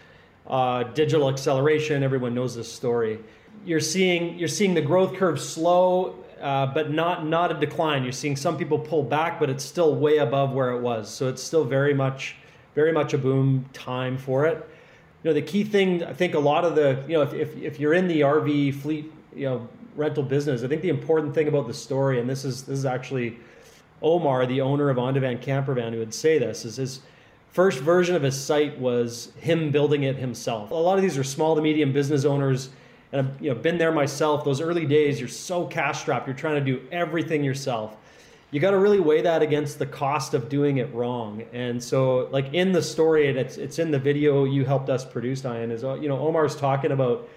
Uh, 0.48 0.82
digital 0.82 1.28
acceleration. 1.28 2.02
Everyone 2.02 2.34
knows 2.34 2.56
this 2.56 2.72
story. 2.72 3.20
You're 3.64 3.80
seeing 3.80 4.36
you're 4.36 4.48
seeing 4.48 4.74
the 4.74 4.82
growth 4.82 5.14
curve 5.14 5.40
slow 5.40 6.24
uh, 6.46 6.64
but 6.64 6.92
not 6.92 7.26
not 7.26 7.50
a 7.50 7.54
decline. 7.54 8.04
You're 8.04 8.12
seeing 8.12 8.36
some 8.36 8.56
people 8.56 8.78
pull 8.78 9.02
back, 9.02 9.40
but 9.40 9.50
it's 9.50 9.64
still 9.64 9.96
way 9.96 10.18
above 10.18 10.52
where 10.52 10.70
it 10.70 10.80
was. 10.80 11.12
So 11.12 11.28
it's 11.28 11.42
still 11.42 11.64
very 11.64 11.92
much 11.92 12.36
very 12.76 12.92
much 12.92 13.14
a 13.14 13.18
boom 13.18 13.68
time 13.72 14.16
for 14.16 14.46
it. 14.46 14.56
You 15.24 15.30
know, 15.30 15.34
the 15.34 15.42
key 15.42 15.64
thing 15.64 16.04
I 16.04 16.12
think 16.12 16.34
a 16.34 16.38
lot 16.38 16.64
of 16.64 16.76
the 16.76 17.02
you 17.08 17.14
know 17.14 17.22
if 17.22 17.34
if, 17.34 17.56
if 17.56 17.80
you're 17.80 17.94
in 17.94 18.06
the 18.06 18.20
RV 18.20 18.76
fleet 18.76 19.12
you 19.34 19.46
know 19.46 19.68
rental 19.96 20.22
business, 20.22 20.62
I 20.62 20.68
think 20.68 20.82
the 20.82 20.88
important 20.88 21.34
thing 21.34 21.48
about 21.48 21.66
the 21.66 21.74
story, 21.74 22.20
and 22.20 22.30
this 22.30 22.44
is 22.44 22.62
this 22.62 22.78
is 22.78 22.86
actually 22.86 23.38
Omar, 24.00 24.46
the 24.46 24.60
owner 24.60 24.88
of 24.88 24.98
Ondavan 24.98 25.42
Campervan, 25.42 25.94
who 25.94 25.98
would 25.98 26.14
say 26.14 26.38
this 26.38 26.64
is 26.64 26.76
his 26.76 27.00
first 27.50 27.80
version 27.80 28.14
of 28.14 28.22
his 28.22 28.40
site 28.40 28.78
was 28.78 29.32
him 29.40 29.72
building 29.72 30.04
it 30.04 30.14
himself. 30.14 30.70
A 30.70 30.74
lot 30.74 30.96
of 30.96 31.02
these 31.02 31.18
are 31.18 31.24
small 31.24 31.56
to 31.56 31.60
medium 31.60 31.92
business 31.92 32.24
owners 32.24 32.68
and 33.12 33.26
I've 33.26 33.42
you 33.42 33.50
know 33.50 33.56
been 33.56 33.78
there 33.78 33.92
myself. 33.92 34.44
Those 34.44 34.60
early 34.60 34.86
days, 34.86 35.20
you're 35.20 35.28
so 35.28 35.66
cash 35.66 36.00
strapped. 36.00 36.26
You're 36.26 36.36
trying 36.36 36.56
to 36.56 36.64
do 36.64 36.86
everything 36.90 37.44
yourself. 37.44 37.96
You 38.50 38.60
got 38.60 38.70
to 38.70 38.78
really 38.78 39.00
weigh 39.00 39.22
that 39.22 39.42
against 39.42 39.78
the 39.78 39.86
cost 39.86 40.32
of 40.32 40.48
doing 40.48 40.78
it 40.78 40.92
wrong. 40.94 41.44
And 41.52 41.82
so, 41.82 42.28
like 42.30 42.54
in 42.54 42.72
the 42.72 42.82
story, 42.82 43.28
and 43.28 43.38
it's 43.38 43.56
it's 43.56 43.78
in 43.78 43.90
the 43.90 43.98
video 43.98 44.44
you 44.44 44.64
helped 44.64 44.88
us 44.88 45.04
produce, 45.04 45.44
Ian. 45.44 45.70
Is 45.70 45.82
you 45.82 46.08
know 46.08 46.18
Omar's 46.18 46.56
talking 46.56 46.92
about. 46.92 47.28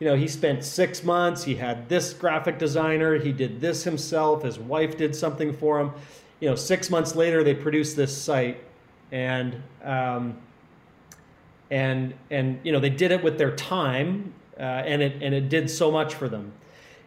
You 0.00 0.06
know, 0.06 0.14
he 0.14 0.28
spent 0.28 0.62
six 0.62 1.02
months. 1.02 1.42
He 1.42 1.56
had 1.56 1.88
this 1.88 2.12
graphic 2.14 2.56
designer. 2.56 3.18
He 3.18 3.32
did 3.32 3.60
this 3.60 3.82
himself. 3.82 4.44
His 4.44 4.56
wife 4.56 4.96
did 4.96 5.12
something 5.16 5.52
for 5.52 5.80
him. 5.80 5.90
You 6.38 6.48
know, 6.48 6.54
six 6.54 6.88
months 6.88 7.16
later, 7.16 7.42
they 7.42 7.52
produced 7.52 7.96
this 7.96 8.16
site, 8.16 8.62
and 9.10 9.60
um, 9.82 10.38
and 11.70 12.14
and 12.30 12.60
you 12.62 12.70
know 12.70 12.78
they 12.78 12.90
did 12.90 13.10
it 13.10 13.24
with 13.24 13.38
their 13.38 13.56
time 13.56 14.32
uh, 14.58 14.62
and 14.62 15.02
it 15.02 15.22
and 15.22 15.34
it 15.34 15.48
did 15.48 15.70
so 15.70 15.90
much 15.90 16.14
for 16.14 16.28
them. 16.28 16.52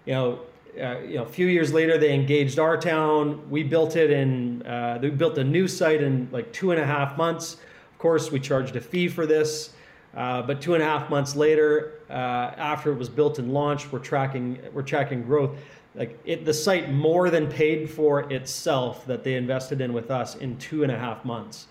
You 0.06 0.14
know, 0.14 0.40
uh, 0.80 1.00
you 1.00 1.16
know, 1.16 1.24
a 1.24 1.30
few 1.30 1.48
years 1.48 1.74
later, 1.74 1.98
they 1.98 2.14
engaged 2.14 2.58
our 2.60 2.78
town. 2.78 3.50
We 3.50 3.64
built 3.64 3.96
it 3.96 4.12
in. 4.12 4.66
Uh, 4.66 4.98
they 5.00 5.10
built 5.10 5.38
a 5.38 5.44
new 5.44 5.68
site 5.68 6.02
in 6.02 6.30
like 6.32 6.52
two 6.54 6.72
and 6.72 6.80
a 6.80 6.86
half 6.86 7.18
months. 7.18 7.56
Of 7.92 7.98
course, 7.98 8.32
we 8.32 8.40
charged 8.40 8.76
a 8.76 8.82
fee 8.82 9.08
for 9.08 9.26
this. 9.26 9.74
Uh, 10.16 10.42
but 10.42 10.62
two 10.62 10.74
and 10.74 10.84
a 10.84 10.86
half 10.86 11.10
months 11.10 11.36
later, 11.36 12.00
uh, 12.10 12.14
after 12.14 12.92
it 12.92 12.98
was 12.98 13.08
built 13.08 13.40
and 13.40 13.54
launched, 13.54 13.92
we're 13.92 14.00
tracking 14.00 14.60
we're 14.74 14.82
tracking 14.82 15.24
growth. 15.24 15.58
Like 15.96 16.20
it, 16.26 16.46
the 16.46 16.54
site 16.54 16.92
more 16.92 17.30
than 17.30 17.48
paid 17.48 17.90
for 17.90 18.32
itself 18.32 19.06
that 19.08 19.24
they 19.24 19.36
invested 19.36 19.82
in 19.82 19.94
with 19.94 20.10
us 20.10 20.36
in 20.36 20.58
two 20.58 20.84
and 20.84 20.92
a 20.92 20.98
half 20.98 21.26
months. 21.26 21.68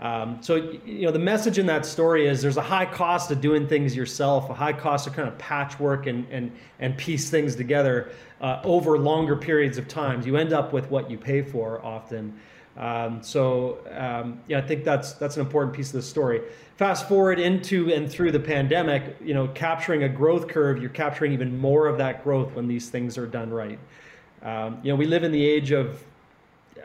Um, 0.00 0.42
so 0.42 0.56
you 0.84 1.06
know 1.06 1.10
the 1.10 1.18
message 1.18 1.58
in 1.58 1.66
that 1.66 1.86
story 1.86 2.26
is 2.26 2.42
there's 2.42 2.58
a 2.58 2.62
high 2.62 2.84
cost 2.84 3.30
of 3.30 3.40
doing 3.40 3.66
things 3.66 3.96
yourself, 3.96 4.50
a 4.50 4.54
high 4.54 4.74
cost 4.74 5.06
of 5.06 5.14
kind 5.14 5.26
of 5.26 5.38
patchwork 5.38 6.06
and 6.06 6.26
and 6.30 6.52
and 6.80 6.96
piece 6.98 7.30
things 7.30 7.56
together 7.56 8.10
uh, 8.42 8.60
over 8.62 8.98
longer 8.98 9.36
periods 9.36 9.78
of 9.78 9.88
times. 9.88 10.26
You 10.26 10.36
end 10.36 10.52
up 10.52 10.72
with 10.72 10.90
what 10.90 11.10
you 11.10 11.16
pay 11.16 11.40
for 11.40 11.82
often. 11.84 12.38
Um, 12.76 13.22
so 13.22 13.78
um, 13.96 14.40
yeah, 14.48 14.58
I 14.58 14.60
think 14.60 14.84
that's 14.84 15.14
that's 15.14 15.36
an 15.36 15.42
important 15.42 15.74
piece 15.74 15.88
of 15.88 15.94
the 15.94 16.02
story. 16.02 16.42
Fast 16.76 17.08
forward 17.08 17.38
into 17.38 17.90
and 17.90 18.10
through 18.10 18.32
the 18.32 18.40
pandemic, 18.40 19.16
you 19.24 19.32
know, 19.32 19.48
capturing 19.48 20.02
a 20.02 20.08
growth 20.10 20.46
curve, 20.46 20.78
you're 20.78 20.90
capturing 20.90 21.32
even 21.32 21.58
more 21.58 21.86
of 21.86 21.96
that 21.98 22.22
growth 22.22 22.52
when 22.52 22.68
these 22.68 22.90
things 22.90 23.16
are 23.16 23.26
done 23.26 23.50
right. 23.50 23.78
Um, 24.42 24.78
you 24.82 24.92
know, 24.92 24.96
we 24.96 25.06
live 25.06 25.24
in 25.24 25.32
the 25.32 25.42
age 25.42 25.70
of 25.70 26.04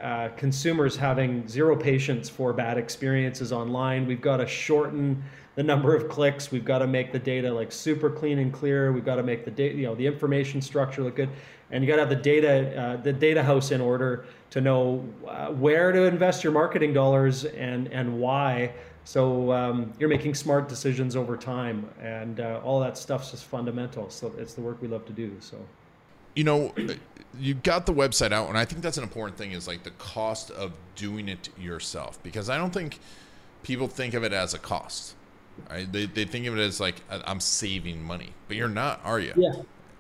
uh, 0.01 0.29
consumers 0.36 0.96
having 0.96 1.48
zero 1.48 1.75
patience 1.75 2.29
for 2.29 2.53
bad 2.53 2.77
experiences 2.77 3.51
online. 3.51 4.08
We've 4.08 4.22
got 4.22 4.38
to 4.38 4.48
shorten 4.48 5.24
the 5.55 5.63
number 5.63 5.96
of 5.96 6.10
clicks. 6.10 6.51
We've 6.51 6.65
got 6.65 6.79
to 6.79 6.88
make 6.88 7.12
the 7.12 7.20
data 7.20 7.51
like 7.53 7.72
super 7.72 8.10
clean 8.10 8.39
and 8.39 8.51
clear. 8.51 8.91
We've 8.91 9.05
got 9.05 9.17
to 9.17 9.24
make 9.24 9.46
the 9.46 9.51
data, 9.51 9.75
you 9.75 9.84
know, 9.84 9.96
the 9.96 10.08
information 10.08 10.62
structure 10.62 11.03
look 11.03 11.17
good, 11.17 11.29
and 11.72 11.84
you 11.84 11.89
got 11.89 11.98
to 11.98 12.01
have 12.01 12.10
the 12.10 12.15
data, 12.15 12.81
uh, 12.81 12.98
the 12.98 13.13
data 13.13 13.43
house 13.43 13.72
in 13.72 13.81
order 13.81 14.25
to 14.51 14.62
know 14.62 15.08
uh, 15.27 15.48
where 15.50 15.91
to 15.91 16.03
invest 16.03 16.43
your 16.43 16.53
marketing 16.53 16.93
dollars 16.93 17.46
and 17.46 17.88
and 17.91 18.20
why. 18.20 18.74
So 19.03 19.51
um, 19.51 19.93
you're 20.00 20.10
making 20.10 20.36
smart 20.36 20.70
decisions 20.70 21.15
over 21.15 21.36
time, 21.36 21.89
and 22.01 22.39
uh, 22.39 22.62
all 22.63 22.79
that 22.81 22.98
stuff's 22.98 23.31
just 23.31 23.46
fundamental. 23.46 24.10
So 24.10 24.31
it's 24.38 24.53
the 24.53 24.62
work 24.62 24.81
we 24.81 24.88
love 24.88 25.05
to 25.05 25.13
do. 25.13 25.36
So. 25.39 25.58
You 26.36 26.44
know, 26.44 26.74
you 27.40 27.54
got 27.54 27.86
the 27.86 27.94
website 27.94 28.32
out, 28.32 28.50
and 28.50 28.58
I 28.58 28.66
think 28.66 28.82
that's 28.82 28.98
an 28.98 29.04
important 29.04 29.38
thing 29.38 29.52
is 29.52 29.68
like 29.68 29.84
the 29.84 29.92
cost 29.92 30.52
of 30.52 30.74
doing 30.96 31.30
it 31.30 31.50
yourself 31.58 32.22
because 32.24 32.50
I 32.50 32.58
don't 32.58 32.74
think 32.74 33.00
people 33.64 33.88
think 33.88 34.14
of 34.14 34.24
it 34.24 34.34
as 34.34 34.54
a 34.54 34.60
cost. 34.60 35.16
Right? 35.70 35.92
They, 35.92 36.06
they 36.06 36.26
think 36.26 36.48
of 36.48 36.58
it 36.58 36.62
as 36.62 36.80
like 36.80 36.96
I'm 37.10 37.40
saving 37.40 38.04
money, 38.04 38.34
but 38.48 38.58
you're 38.58 38.70
not, 38.70 39.02
are 39.04 39.20
you? 39.20 39.34
Yeah. 39.36 39.54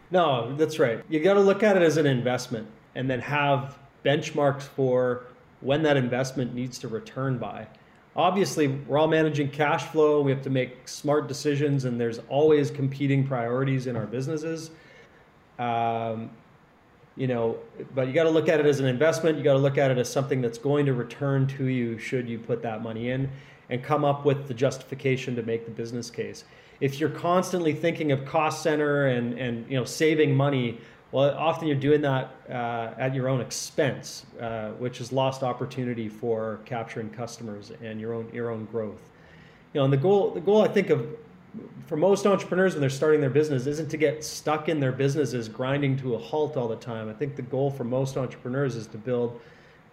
No, 0.09 0.55
that's 0.55 0.79
right. 0.79 1.03
You 1.09 1.19
got 1.21 1.35
to 1.35 1.39
look 1.39 1.63
at 1.63 1.77
it 1.77 1.83
as 1.83 1.97
an 1.97 2.05
investment 2.05 2.67
and 2.95 3.09
then 3.09 3.21
have 3.21 3.77
benchmarks 4.03 4.63
for 4.63 5.25
when 5.61 5.83
that 5.83 5.95
investment 5.95 6.53
needs 6.53 6.79
to 6.79 6.87
return 6.87 7.37
by. 7.37 7.67
Obviously, 8.15 8.67
we're 8.67 8.97
all 8.97 9.07
managing 9.07 9.49
cash 9.49 9.85
flow. 9.85 10.21
We 10.21 10.31
have 10.31 10.41
to 10.41 10.49
make 10.49 10.87
smart 10.87 11.27
decisions, 11.27 11.85
and 11.85 11.99
there's 11.99 12.19
always 12.27 12.69
competing 12.69 13.25
priorities 13.25 13.87
in 13.87 13.95
our 13.95 14.05
businesses. 14.05 14.71
Um, 15.61 16.31
you 17.15 17.27
know, 17.27 17.57
but 17.93 18.07
you 18.07 18.13
got 18.13 18.23
to 18.23 18.29
look 18.29 18.49
at 18.49 18.59
it 18.59 18.65
as 18.65 18.79
an 18.79 18.87
investment. 18.87 19.37
You 19.37 19.43
got 19.43 19.53
to 19.53 19.59
look 19.59 19.77
at 19.77 19.91
it 19.91 19.97
as 19.97 20.11
something 20.11 20.41
that's 20.41 20.57
going 20.57 20.85
to 20.87 20.93
return 20.93 21.45
to 21.47 21.65
you 21.65 21.99
should 21.99 22.27
you 22.27 22.39
put 22.39 22.63
that 22.63 22.81
money 22.81 23.11
in, 23.11 23.29
and 23.69 23.83
come 23.83 24.03
up 24.03 24.25
with 24.25 24.47
the 24.47 24.53
justification 24.53 25.35
to 25.35 25.43
make 25.43 25.65
the 25.65 25.71
business 25.71 26.09
case. 26.09 26.45
If 26.79 26.99
you're 26.99 27.09
constantly 27.09 27.73
thinking 27.73 28.11
of 28.11 28.25
cost 28.25 28.63
center 28.63 29.07
and 29.07 29.37
and 29.37 29.69
you 29.69 29.77
know 29.77 29.85
saving 29.85 30.35
money, 30.35 30.79
well, 31.11 31.37
often 31.37 31.67
you're 31.67 31.77
doing 31.77 32.01
that 32.01 32.33
uh, 32.49 32.93
at 32.97 33.13
your 33.13 33.27
own 33.27 33.41
expense, 33.41 34.25
uh, 34.39 34.69
which 34.71 34.99
is 34.99 35.11
lost 35.11 35.43
opportunity 35.43 36.09
for 36.09 36.59
capturing 36.65 37.09
customers 37.09 37.71
and 37.83 37.99
your 37.99 38.13
own 38.13 38.29
your 38.33 38.49
own 38.49 38.65
growth. 38.65 39.09
You 39.73 39.81
know, 39.81 39.83
and 39.83 39.93
the 39.93 39.97
goal 39.97 40.31
the 40.31 40.41
goal 40.41 40.63
I 40.63 40.69
think 40.69 40.89
of 40.89 41.05
for 41.87 41.97
most 41.97 42.25
entrepreneurs 42.25 42.73
when 42.73 42.81
they're 42.81 42.89
starting 42.89 43.19
their 43.19 43.29
business 43.29 43.65
isn't 43.67 43.89
to 43.89 43.97
get 43.97 44.23
stuck 44.23 44.69
in 44.69 44.79
their 44.79 44.91
businesses 44.91 45.49
grinding 45.49 45.97
to 45.97 46.15
a 46.15 46.17
halt 46.17 46.55
all 46.55 46.67
the 46.67 46.75
time. 46.77 47.09
I 47.09 47.13
think 47.13 47.35
the 47.35 47.41
goal 47.41 47.69
for 47.69 47.83
most 47.83 48.17
entrepreneurs 48.17 48.75
is 48.75 48.87
to 48.87 48.97
build 48.97 49.41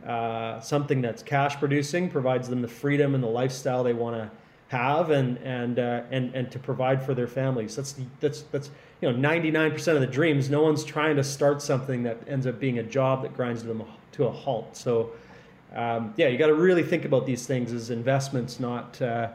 uh, 0.06 0.60
something 0.60 1.00
that's 1.00 1.22
cash 1.22 1.56
producing, 1.56 2.08
provides 2.08 2.48
them 2.48 2.62
the 2.62 2.68
freedom 2.68 3.14
and 3.14 3.22
the 3.22 3.28
lifestyle 3.28 3.82
they 3.82 3.92
want 3.92 4.16
to 4.16 4.30
have, 4.68 5.10
and 5.10 5.38
and 5.38 5.80
uh, 5.80 6.02
and 6.12 6.32
and 6.34 6.50
to 6.52 6.58
provide 6.58 7.02
for 7.02 7.14
their 7.14 7.26
families. 7.26 7.74
That's 7.74 7.92
the, 7.92 8.04
that's 8.20 8.42
that's 8.52 8.70
you 9.00 9.10
know 9.10 9.28
99% 9.28 9.94
of 9.94 10.00
the 10.00 10.06
dreams. 10.06 10.48
No 10.48 10.62
one's 10.62 10.84
trying 10.84 11.16
to 11.16 11.24
start 11.24 11.60
something 11.60 12.04
that 12.04 12.18
ends 12.28 12.46
up 12.46 12.60
being 12.60 12.78
a 12.78 12.82
job 12.84 13.22
that 13.22 13.34
grinds 13.34 13.64
them 13.64 13.82
to 14.12 14.24
a 14.26 14.30
halt. 14.30 14.76
So. 14.76 15.10
Um, 15.74 16.14
yeah, 16.16 16.28
you 16.28 16.38
got 16.38 16.46
to 16.46 16.54
really 16.54 16.82
think 16.82 17.04
about 17.04 17.26
these 17.26 17.46
things 17.46 17.74
as 17.74 17.90
investments, 17.90 18.58
not 18.58 19.02
uh, 19.02 19.28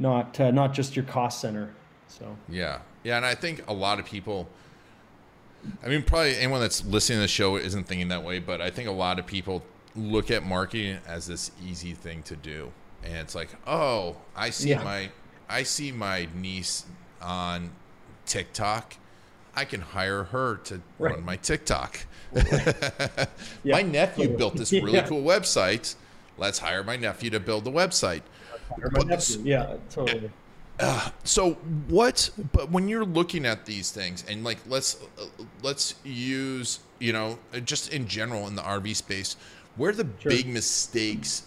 not 0.00 0.40
uh, 0.40 0.50
not 0.50 0.74
just 0.74 0.96
your 0.96 1.04
cost 1.04 1.40
center. 1.40 1.70
So 2.08 2.36
yeah, 2.48 2.80
yeah, 3.04 3.16
and 3.16 3.24
I 3.24 3.34
think 3.34 3.62
a 3.68 3.72
lot 3.72 4.00
of 4.00 4.06
people. 4.06 4.48
I 5.84 5.88
mean, 5.88 6.02
probably 6.02 6.36
anyone 6.36 6.60
that's 6.60 6.82
listening 6.86 7.18
to 7.18 7.22
the 7.22 7.28
show 7.28 7.56
isn't 7.56 7.84
thinking 7.84 8.08
that 8.08 8.24
way, 8.24 8.38
but 8.38 8.62
I 8.62 8.70
think 8.70 8.88
a 8.88 8.92
lot 8.92 9.18
of 9.18 9.26
people 9.26 9.62
look 9.94 10.30
at 10.30 10.42
marketing 10.42 10.98
as 11.06 11.26
this 11.26 11.50
easy 11.62 11.92
thing 11.92 12.22
to 12.24 12.34
do, 12.34 12.72
and 13.04 13.16
it's 13.16 13.34
like, 13.34 13.50
oh, 13.66 14.16
I 14.34 14.50
see 14.50 14.70
yeah. 14.70 14.82
my, 14.82 15.10
I 15.50 15.64
see 15.64 15.92
my 15.92 16.28
niece 16.34 16.86
on 17.20 17.70
TikTok. 18.24 18.96
I 19.54 19.66
can 19.66 19.82
hire 19.82 20.24
her 20.24 20.56
to 20.64 20.80
right. 20.98 21.14
run 21.16 21.24
my 21.24 21.36
TikTok. 21.36 22.06
yeah. 22.34 23.26
My 23.64 23.82
nephew 23.82 24.28
built 24.28 24.56
this 24.56 24.72
really 24.72 24.94
yeah. 24.94 25.06
cool 25.06 25.22
website. 25.22 25.94
Let's 26.38 26.60
hire 26.60 26.82
my 26.82 26.96
nephew 26.96 27.28
to 27.30 27.40
build 27.40 27.64
the 27.64 27.72
website. 27.72 28.22
Yeah, 29.44 29.76
totally. 29.90 30.30
Uh, 30.78 31.10
so 31.24 31.52
what? 31.88 32.30
But 32.52 32.70
when 32.70 32.88
you're 32.88 33.04
looking 33.04 33.44
at 33.44 33.66
these 33.66 33.90
things, 33.90 34.24
and 34.28 34.42
like 34.42 34.58
let's 34.66 35.02
uh, 35.18 35.26
let's 35.62 35.94
use 36.04 36.80
you 36.98 37.12
know 37.12 37.38
just 37.64 37.92
in 37.92 38.08
general 38.08 38.46
in 38.46 38.56
the 38.56 38.62
RV 38.62 38.96
space, 38.96 39.36
where 39.76 39.92
the 39.92 40.06
sure. 40.20 40.30
big 40.30 40.46
mistakes 40.46 41.42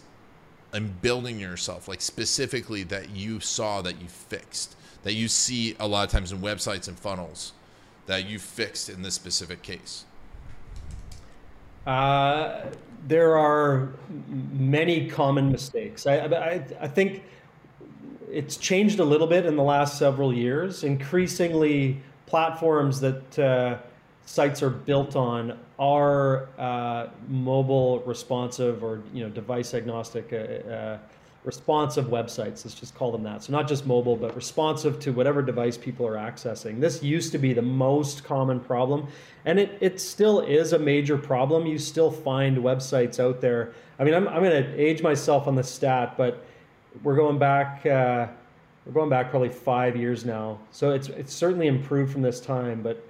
in 0.73 0.93
building 1.01 1.39
yourself, 1.39 1.87
like 1.87 2.01
specifically 2.01 2.83
that 2.83 3.09
you 3.09 3.39
saw 3.39 3.81
that 3.81 4.01
you 4.01 4.07
fixed, 4.07 4.75
that 5.03 5.13
you 5.13 5.27
see 5.27 5.75
a 5.79 5.87
lot 5.87 6.05
of 6.05 6.11
times 6.11 6.31
in 6.31 6.39
websites 6.39 6.87
and 6.87 6.97
funnels, 6.97 7.53
that 8.05 8.27
you 8.27 8.39
fixed 8.39 8.89
in 8.89 9.01
this 9.01 9.15
specific 9.15 9.61
case. 9.61 10.05
Uh, 11.85 12.61
there 13.07 13.37
are 13.37 13.89
many 14.29 15.09
common 15.09 15.51
mistakes. 15.51 16.07
I, 16.07 16.17
I, 16.17 16.65
I 16.81 16.87
think 16.87 17.23
it's 18.31 18.57
changed 18.57 18.99
a 18.99 19.03
little 19.03 19.27
bit 19.27 19.45
in 19.45 19.55
the 19.55 19.63
last 19.63 19.97
several 19.97 20.33
years. 20.33 20.83
Increasingly, 20.83 22.01
platforms 22.25 22.99
that 23.01 23.39
uh, 23.39 23.77
sites 24.25 24.63
are 24.63 24.69
built 24.69 25.15
on 25.15 25.59
are 25.77 26.47
uh, 26.57 27.07
mobile 27.27 27.99
responsive 27.99 28.83
or 28.83 29.01
you 29.13 29.23
know 29.23 29.29
device 29.29 29.73
agnostic 29.73 30.31
uh, 30.31 30.69
uh 30.69 30.97
responsive 31.43 32.05
websites. 32.05 32.63
Let's 32.63 32.73
just 32.73 32.95
call 32.95 33.11
them 33.11 33.23
that. 33.23 33.43
So 33.43 33.51
not 33.51 33.67
just 33.67 33.85
mobile, 33.85 34.15
but 34.15 34.35
responsive 34.35 34.99
to 35.01 35.11
whatever 35.11 35.41
device 35.41 35.77
people 35.77 36.07
are 36.07 36.15
accessing. 36.15 36.79
This 36.79 37.03
used 37.03 37.31
to 37.33 37.37
be 37.37 37.53
the 37.53 37.61
most 37.61 38.23
common 38.23 38.59
problem, 38.59 39.07
and 39.45 39.59
it, 39.59 39.77
it 39.81 39.99
still 39.99 40.39
is 40.39 40.73
a 40.73 40.79
major 40.79 41.17
problem. 41.17 41.65
You 41.65 41.77
still 41.77 42.11
find 42.11 42.57
websites 42.57 43.19
out 43.19 43.41
there. 43.41 43.73
I 43.99 44.03
mean, 44.03 44.13
I'm, 44.13 44.27
I'm 44.27 44.41
going 44.41 44.63
to 44.63 44.79
age 44.79 45.01
myself 45.01 45.47
on 45.47 45.55
the 45.55 45.63
stat, 45.63 46.15
but 46.17 46.45
we're 47.03 47.15
going 47.15 47.39
back. 47.39 47.85
Uh, 47.85 48.27
we're 48.85 48.93
going 48.93 49.09
back 49.09 49.29
probably 49.29 49.49
five 49.49 49.95
years 49.95 50.25
now. 50.25 50.59
So 50.71 50.91
it's 50.91 51.09
it's 51.09 51.33
certainly 51.33 51.67
improved 51.67 52.11
from 52.11 52.21
this 52.21 52.39
time, 52.39 52.81
but 52.81 53.03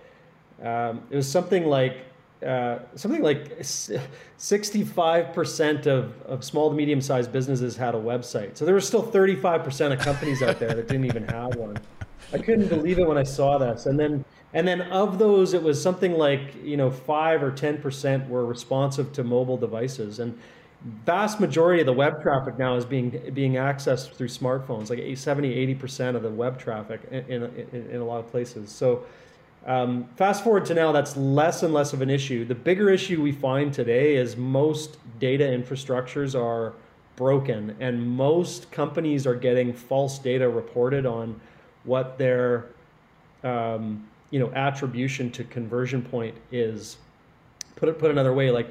um, 0.64 1.04
it 1.10 1.16
was 1.16 1.30
something 1.30 1.66
like 1.66 2.06
uh, 2.44 2.80
something 2.96 3.22
like 3.22 3.60
65% 3.60 5.88
of, 5.88 6.22
of 6.24 6.44
small 6.44 6.70
to 6.70 6.76
medium 6.76 7.02
sized 7.02 7.32
businesses 7.32 7.76
had 7.76 7.96
a 7.96 8.00
website. 8.00 8.58
So 8.58 8.66
there 8.66 8.74
were 8.74 8.82
still 8.82 9.04
35% 9.04 9.94
of 9.94 10.00
companies 10.00 10.42
out 10.42 10.60
there 10.60 10.74
that 10.74 10.88
didn't 10.88 11.06
even 11.06 11.28
have 11.28 11.56
one. 11.56 11.78
I 12.32 12.38
couldn't 12.38 12.68
believe 12.68 13.00
it 13.00 13.08
when 13.08 13.18
I 13.18 13.24
saw 13.24 13.58
this. 13.58 13.86
And 13.86 14.00
then 14.00 14.24
and 14.56 14.68
then 14.68 14.82
of 14.84 15.18
those 15.18 15.54
it 15.54 15.64
was 15.64 15.82
something 15.82 16.14
like, 16.14 16.64
you 16.64 16.78
know, 16.78 16.92
5 16.92 17.42
or 17.42 17.52
10% 17.52 18.30
were 18.30 18.46
responsive 18.46 19.12
to 19.14 19.24
mobile 19.24 19.58
devices 19.58 20.20
and 20.20 20.38
vast 21.06 21.40
majority 21.40 21.80
of 21.80 21.86
the 21.86 21.94
web 21.94 22.22
traffic 22.22 22.60
now 22.60 22.76
is 22.76 22.86
being 22.86 23.32
being 23.34 23.54
accessed 23.54 24.14
through 24.14 24.28
smartphones, 24.28 24.90
like 24.90 25.18
70 25.18 25.76
80% 25.76 26.16
of 26.16 26.24
the 26.24 26.30
web 26.30 26.60
traffic 26.60 27.02
in, 27.12 27.44
in, 27.72 27.90
in 27.92 28.02
a 28.02 28.04
lot 28.04 28.20
of 28.20 28.30
places. 28.30 28.70
So 28.70 29.06
um, 29.66 30.10
fast 30.18 30.44
forward 30.44 30.66
to 30.66 30.74
now, 30.74 30.92
that's 30.92 31.16
less 31.16 31.64
and 31.64 31.74
less 31.74 31.94
of 31.94 32.02
an 32.02 32.10
issue. 32.10 32.44
The 32.44 32.56
bigger 32.56 32.90
issue 32.90 33.22
we 33.22 33.32
find 33.32 33.74
today 33.74 34.16
is 34.16 34.36
most 34.36 34.98
data 35.20 35.46
infrastructures 35.46 36.40
are 36.40 36.74
broken, 37.16 37.76
and 37.80 38.06
most 38.06 38.72
companies 38.72 39.26
are 39.26 39.36
getting 39.36 39.72
false 39.72 40.20
data 40.20 40.50
reported 40.50 41.06
on 41.06 41.40
what 41.86 42.18
their 42.18 42.66
um, 43.44 44.06
you 44.32 44.40
know 44.40 44.52
attribution 44.54 45.32
to 45.32 45.44
conversion 45.46 46.02
point 46.02 46.36
is. 46.52 46.98
Put 47.78 47.88
it 47.88 48.00
put 48.00 48.12
another 48.12 48.34
way, 48.34 48.52
like 48.52 48.68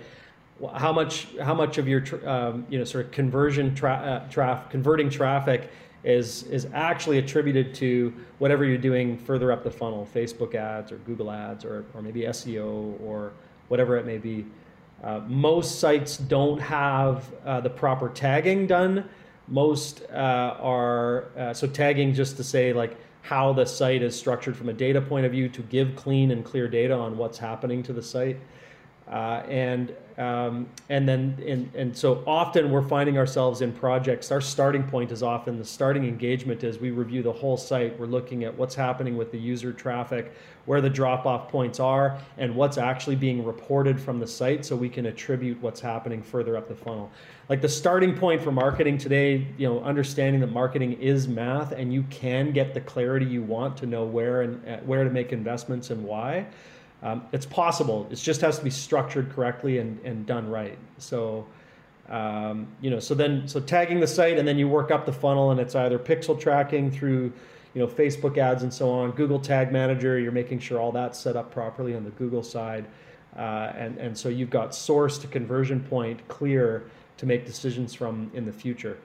how 0.75 0.93
much 0.93 1.27
how 1.41 1.55
much 1.55 1.79
of 1.79 1.89
your 1.89 2.05
um, 2.29 2.67
you 2.69 2.79
know 2.79 2.85
sort 2.85 3.07
of 3.07 3.13
conversion 3.13 3.75
tra- 3.75 4.29
uh, 4.37 4.63
converting 4.69 5.09
traffic 5.09 5.71
is 6.04 6.44
is 6.44 6.66
actually 6.75 7.18
attributed 7.18 7.75
to 7.75 8.12
whatever 8.38 8.64
you're 8.64 8.78
doing 8.78 9.16
further 9.16 9.52
up 9.52 9.62
the 9.62 9.71
funnel, 9.71 10.09
Facebook 10.14 10.54
ads 10.54 10.90
or 10.90 10.97
Google 10.99 11.30
ads 11.30 11.64
or 11.64 11.85
or 11.94 12.02
maybe 12.02 12.23
SEO 12.23 13.00
or 13.00 13.32
whatever 13.68 13.97
it 13.97 14.06
may 14.06 14.18
be. 14.18 14.44
Uh, 15.02 15.21
most 15.26 15.80
sites 15.80 16.16
don't 16.16 16.61
have 16.61 17.32
uh, 17.44 17.61
the 17.61 17.71
proper 17.71 18.09
tagging 18.09 18.66
done. 18.66 19.09
Most 19.49 20.02
uh, 20.12 20.56
are 20.61 21.28
uh, 21.37 21.52
so 21.52 21.66
tagging 21.66 22.14
just 22.14 22.37
to 22.37 22.44
say 22.44 22.73
like 22.73 22.97
how 23.23 23.52
the 23.52 23.64
site 23.64 24.02
is 24.02 24.16
structured 24.16 24.56
from 24.56 24.68
a 24.68 24.73
data 24.73 25.00
point 25.00 25.25
of 25.26 25.32
view 25.32 25.49
to 25.49 25.62
give 25.62 25.94
clean 25.97 26.30
and 26.32 26.44
clear 26.44 26.68
data 26.68 26.94
on 26.94 27.16
what's 27.16 27.38
happening 27.38 27.82
to 27.82 27.92
the 27.92 28.02
site. 28.02 28.38
Uh, 29.11 29.42
and 29.49 29.94
um, 30.18 30.68
and 30.88 31.09
then 31.09 31.42
and, 31.47 31.75
and 31.75 31.97
so 31.97 32.23
often 32.26 32.71
we're 32.71 32.87
finding 32.87 33.18
ourselves 33.18 33.62
in 33.62 33.73
projects. 33.73 34.30
Our 34.30 34.40
starting 34.40 34.82
point 34.82 35.11
is 35.11 35.23
often 35.23 35.59
the 35.59 35.64
starting 35.64 36.04
engagement 36.04 36.64
is 36.64 36.78
we 36.78 36.90
review 36.90 37.23
the 37.23 37.32
whole 37.32 37.56
site. 37.56 37.99
We're 37.99 38.06
looking 38.06 38.44
at 38.44 38.56
what's 38.56 38.75
happening 38.75 39.16
with 39.16 39.32
the 39.32 39.38
user 39.38 39.73
traffic 39.73 40.32
where 40.66 40.80
the 40.80 40.90
drop 40.90 41.26
off 41.26 41.49
points 41.49 41.80
are 41.80 42.18
and 42.38 42.54
what's 42.54 42.78
actually 42.78 43.16
being 43.16 43.44
reported 43.44 44.00
from 44.00 44.21
the 44.21 44.26
site 44.26 44.64
so 44.64 44.76
we 44.76 44.88
can 44.88 45.06
attribute 45.06 45.61
what's 45.61 45.80
happening 45.80 46.23
further 46.23 46.56
up 46.56 46.68
the 46.68 46.75
funnel. 46.75 47.11
Like 47.49 47.61
the 47.61 47.68
starting 47.68 48.16
point 48.16 48.40
for 48.40 48.52
marketing 48.52 48.99
today 48.99 49.47
you 49.59 49.68
know 49.68 49.80
understanding 49.82 50.40
that 50.42 50.52
marketing 50.52 50.92
is 50.94 51.26
math 51.26 51.73
and 51.73 51.92
you 51.92 52.04
can 52.04 52.52
get 52.52 52.75
the 52.75 52.80
clarity 52.80 53.26
you 53.26 53.42
want 53.42 53.76
to 53.78 53.87
know 53.87 54.04
where 54.04 54.42
and 54.42 54.68
uh, 54.68 54.76
where 54.78 55.04
to 55.04 55.11
make 55.11 55.32
investments 55.32 55.90
and 55.90 56.04
why 56.04 56.47
um, 57.02 57.26
it's 57.32 57.47
possible. 57.47 58.06
It 58.11 58.16
just 58.16 58.40
has 58.42 58.59
to 58.59 58.64
be 58.64 58.71
structured 58.71 59.32
correctly 59.32 59.78
and, 59.78 59.99
and 60.04 60.25
done 60.25 60.49
right. 60.49 60.78
So, 60.99 61.47
um, 62.09 62.68
you 62.80 62.90
know, 62.90 63.00
so 63.00 63.14
then 63.14 63.49
so 63.49 63.61
tagging 63.61 63.99
the 64.00 64.06
site 64.06 64.38
and 64.38 64.47
then 64.47 64.59
you 64.59 64.68
work 64.68 64.90
up 64.90 65.04
the 65.04 65.12
funnel 65.12 65.50
and 65.50 65.61
it's 65.61 65.75
either 65.75 65.99
pixel 65.99 66.38
tracking 66.38 66.90
through, 66.90 67.32
you 67.75 67.80
know, 67.80 67.88
Facebook 67.88 68.38
ads 68.38 68.62
and 68.62 68.73
so 68.73 68.90
on, 68.90 69.11
Google 69.12 69.40
Tag 69.40 69.73
Manager. 69.73 70.18
You're 70.18 70.32
making 70.32 70.61
sure 70.61 70.78
all 70.78 70.92
that's 70.92 71.18
set 71.18 71.37
up 71.37 71.50
properly 71.50 71.97
on 71.97 72.04
the 72.04 72.11
Google 72.11 72.42
side. 72.42 72.87
Uh, 73.37 73.73
and, 73.76 73.99
and 73.99 74.16
so 74.16 74.28
you've 74.28 74.50
got 74.50 74.75
source 74.75 75.18
to 75.18 75.26
conversion 75.26 75.80
point 75.80 76.26
clear 76.28 76.85
to 77.16 77.26
make 77.26 77.47
decisions 77.47 77.94
from 77.94 78.30
in 78.35 78.44
the 78.44 78.52
future. 78.52 78.99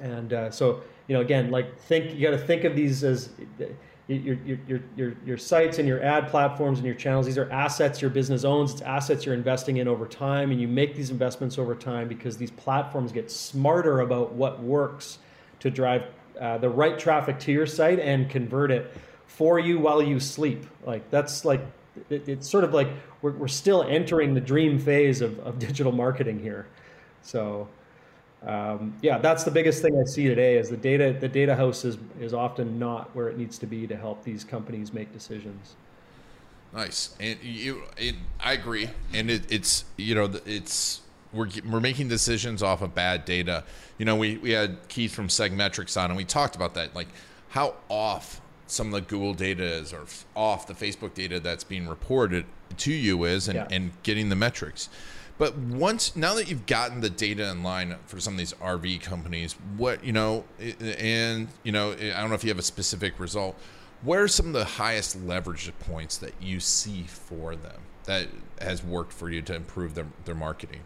And 0.00 0.32
uh, 0.32 0.50
so, 0.50 0.82
you 1.08 1.14
know, 1.14 1.20
again, 1.20 1.50
like 1.50 1.78
think, 1.80 2.14
you 2.14 2.22
got 2.22 2.30
to 2.30 2.38
think 2.38 2.64
of 2.64 2.74
these 2.74 3.04
as 3.04 3.30
your, 4.16 4.58
your, 4.66 4.80
your, 4.96 5.14
your, 5.24 5.38
sites 5.38 5.78
and 5.78 5.86
your 5.86 6.02
ad 6.02 6.28
platforms 6.28 6.78
and 6.78 6.86
your 6.86 6.94
channels. 6.94 7.26
These 7.26 7.38
are 7.38 7.50
assets 7.50 8.00
your 8.00 8.10
business 8.10 8.44
owns. 8.44 8.72
It's 8.72 8.82
assets 8.82 9.24
you're 9.24 9.34
investing 9.34 9.78
in 9.78 9.88
over 9.88 10.06
time. 10.06 10.50
And 10.50 10.60
you 10.60 10.68
make 10.68 10.94
these 10.94 11.10
investments 11.10 11.58
over 11.58 11.74
time 11.74 12.08
because 12.08 12.36
these 12.36 12.50
platforms 12.50 13.12
get 13.12 13.30
smarter 13.30 14.00
about 14.00 14.32
what 14.32 14.62
works 14.62 15.18
to 15.60 15.70
drive 15.70 16.04
uh, 16.40 16.58
the 16.58 16.68
right 16.68 16.98
traffic 16.98 17.38
to 17.40 17.52
your 17.52 17.66
site 17.66 17.98
and 18.00 18.28
convert 18.28 18.70
it 18.70 18.92
for 19.26 19.58
you 19.58 19.78
while 19.78 20.02
you 20.02 20.18
sleep. 20.18 20.66
Like 20.84 21.08
that's 21.10 21.44
like, 21.44 21.60
it, 22.10 22.28
it's 22.28 22.48
sort 22.48 22.64
of 22.64 22.74
like 22.74 22.88
we're, 23.22 23.32
we're 23.32 23.48
still 23.48 23.82
entering 23.82 24.34
the 24.34 24.40
dream 24.40 24.78
phase 24.78 25.20
of, 25.20 25.38
of 25.40 25.58
digital 25.58 25.92
marketing 25.92 26.38
here. 26.40 26.66
So, 27.22 27.68
um, 28.46 28.94
yeah, 29.02 29.18
that's 29.18 29.44
the 29.44 29.50
biggest 29.50 29.82
thing 29.82 30.00
I 30.00 30.04
see 30.04 30.26
today 30.26 30.56
is 30.56 30.68
the 30.68 30.76
data. 30.76 31.16
The 31.18 31.28
data 31.28 31.54
house 31.54 31.84
is 31.84 31.96
is 32.20 32.34
often 32.34 32.78
not 32.78 33.14
where 33.14 33.28
it 33.28 33.38
needs 33.38 33.56
to 33.58 33.66
be 33.66 33.86
to 33.86 33.96
help 33.96 34.24
these 34.24 34.42
companies 34.42 34.92
make 34.92 35.12
decisions. 35.12 35.74
Nice, 36.72 37.14
and 37.20 37.38
you, 37.42 37.82
it, 37.96 38.16
I 38.40 38.54
agree, 38.54 38.88
and 39.12 39.30
it, 39.30 39.50
it's 39.52 39.84
you 39.96 40.14
know 40.14 40.30
it's 40.44 41.02
we're 41.32 41.48
we're 41.70 41.80
making 41.80 42.08
decisions 42.08 42.62
off 42.62 42.82
of 42.82 42.94
bad 42.94 43.24
data. 43.24 43.62
You 43.98 44.06
know, 44.06 44.16
we 44.16 44.38
we 44.38 44.50
had 44.50 44.88
Keith 44.88 45.14
from 45.14 45.28
Segmetrics 45.28 46.00
on, 46.00 46.10
and 46.10 46.16
we 46.16 46.24
talked 46.24 46.56
about 46.56 46.74
that, 46.74 46.96
like 46.96 47.08
how 47.50 47.74
off 47.88 48.40
some 48.66 48.88
of 48.88 48.92
the 48.94 49.02
Google 49.02 49.34
data 49.34 49.64
is, 49.64 49.92
or 49.92 50.04
off 50.34 50.66
the 50.66 50.74
Facebook 50.74 51.14
data 51.14 51.38
that's 51.38 51.62
being 51.62 51.86
reported 51.86 52.46
to 52.78 52.92
you 52.92 53.22
is, 53.24 53.46
and, 53.46 53.56
yeah. 53.56 53.68
and 53.70 53.92
getting 54.02 54.30
the 54.30 54.36
metrics. 54.36 54.88
But 55.42 55.58
once 55.58 56.14
now 56.14 56.34
that 56.34 56.48
you've 56.48 56.66
gotten 56.66 57.00
the 57.00 57.10
data 57.10 57.50
in 57.50 57.64
line 57.64 57.96
for 58.06 58.20
some 58.20 58.34
of 58.34 58.38
these 58.38 58.52
RV 58.52 59.02
companies, 59.02 59.54
what 59.76 60.04
you 60.04 60.12
know, 60.12 60.44
and 60.80 61.48
you 61.64 61.72
know, 61.72 61.90
I 61.90 62.20
don't 62.20 62.28
know 62.28 62.36
if 62.36 62.44
you 62.44 62.50
have 62.50 62.60
a 62.60 62.62
specific 62.62 63.18
result. 63.18 63.58
What 64.02 64.20
are 64.20 64.28
some 64.28 64.46
of 64.46 64.52
the 64.52 64.64
highest 64.64 65.20
leverage 65.24 65.72
points 65.80 66.16
that 66.18 66.34
you 66.40 66.60
see 66.60 67.06
for 67.08 67.56
them 67.56 67.80
that 68.04 68.28
has 68.60 68.84
worked 68.84 69.12
for 69.12 69.30
you 69.30 69.42
to 69.42 69.56
improve 69.56 69.96
their, 69.96 70.06
their 70.26 70.36
marketing? 70.36 70.82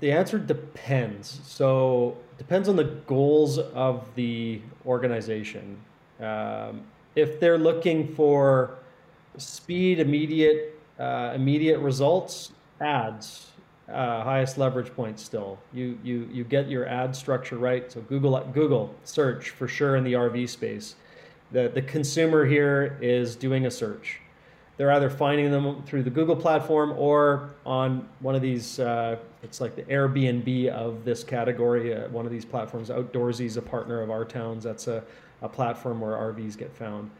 The 0.00 0.12
answer 0.12 0.38
depends. 0.38 1.40
So 1.44 2.18
depends 2.36 2.68
on 2.68 2.76
the 2.76 2.84
goals 2.84 3.56
of 3.56 4.04
the 4.16 4.60
organization. 4.84 5.78
Um, 6.20 6.82
if 7.14 7.40
they're 7.40 7.56
looking 7.56 8.14
for 8.14 8.74
speed, 9.38 9.98
immediate, 9.98 10.78
uh, 10.98 11.32
immediate 11.34 11.78
results, 11.78 12.52
ads, 12.80 13.50
uh, 13.88 14.22
highest 14.22 14.58
leverage 14.58 14.92
point 14.94 15.20
still. 15.20 15.58
You, 15.72 15.98
you, 16.02 16.28
you 16.32 16.44
get 16.44 16.68
your 16.68 16.86
ad 16.86 17.14
structure 17.14 17.56
right. 17.56 17.90
So 17.90 18.00
Google, 18.02 18.38
Google 18.52 18.94
search 19.04 19.50
for 19.50 19.68
sure 19.68 19.96
in 19.96 20.04
the 20.04 20.14
RV 20.14 20.48
space. 20.48 20.96
The, 21.52 21.70
the 21.72 21.82
consumer 21.82 22.44
here 22.44 22.98
is 23.00 23.36
doing 23.36 23.66
a 23.66 23.70
search. 23.70 24.20
They're 24.76 24.92
either 24.92 25.08
finding 25.08 25.50
them 25.50 25.82
through 25.84 26.02
the 26.02 26.10
Google 26.10 26.36
platform 26.36 26.92
or 26.98 27.54
on 27.64 28.06
one 28.20 28.34
of 28.34 28.42
these, 28.42 28.78
uh, 28.78 29.16
it's 29.42 29.60
like 29.60 29.74
the 29.74 29.82
Airbnb 29.84 30.68
of 30.68 31.04
this 31.04 31.24
category, 31.24 31.94
uh, 31.94 32.08
one 32.08 32.26
of 32.26 32.32
these 32.32 32.44
platforms. 32.44 32.90
Outdoorsy 32.90 33.46
is 33.46 33.56
a 33.56 33.62
partner 33.62 34.02
of 34.02 34.10
our 34.10 34.24
towns. 34.24 34.64
That's 34.64 34.86
a, 34.86 35.02
a 35.40 35.48
platform 35.48 36.00
where 36.00 36.12
RVs 36.12 36.58
get 36.58 36.74
found. 36.76 37.10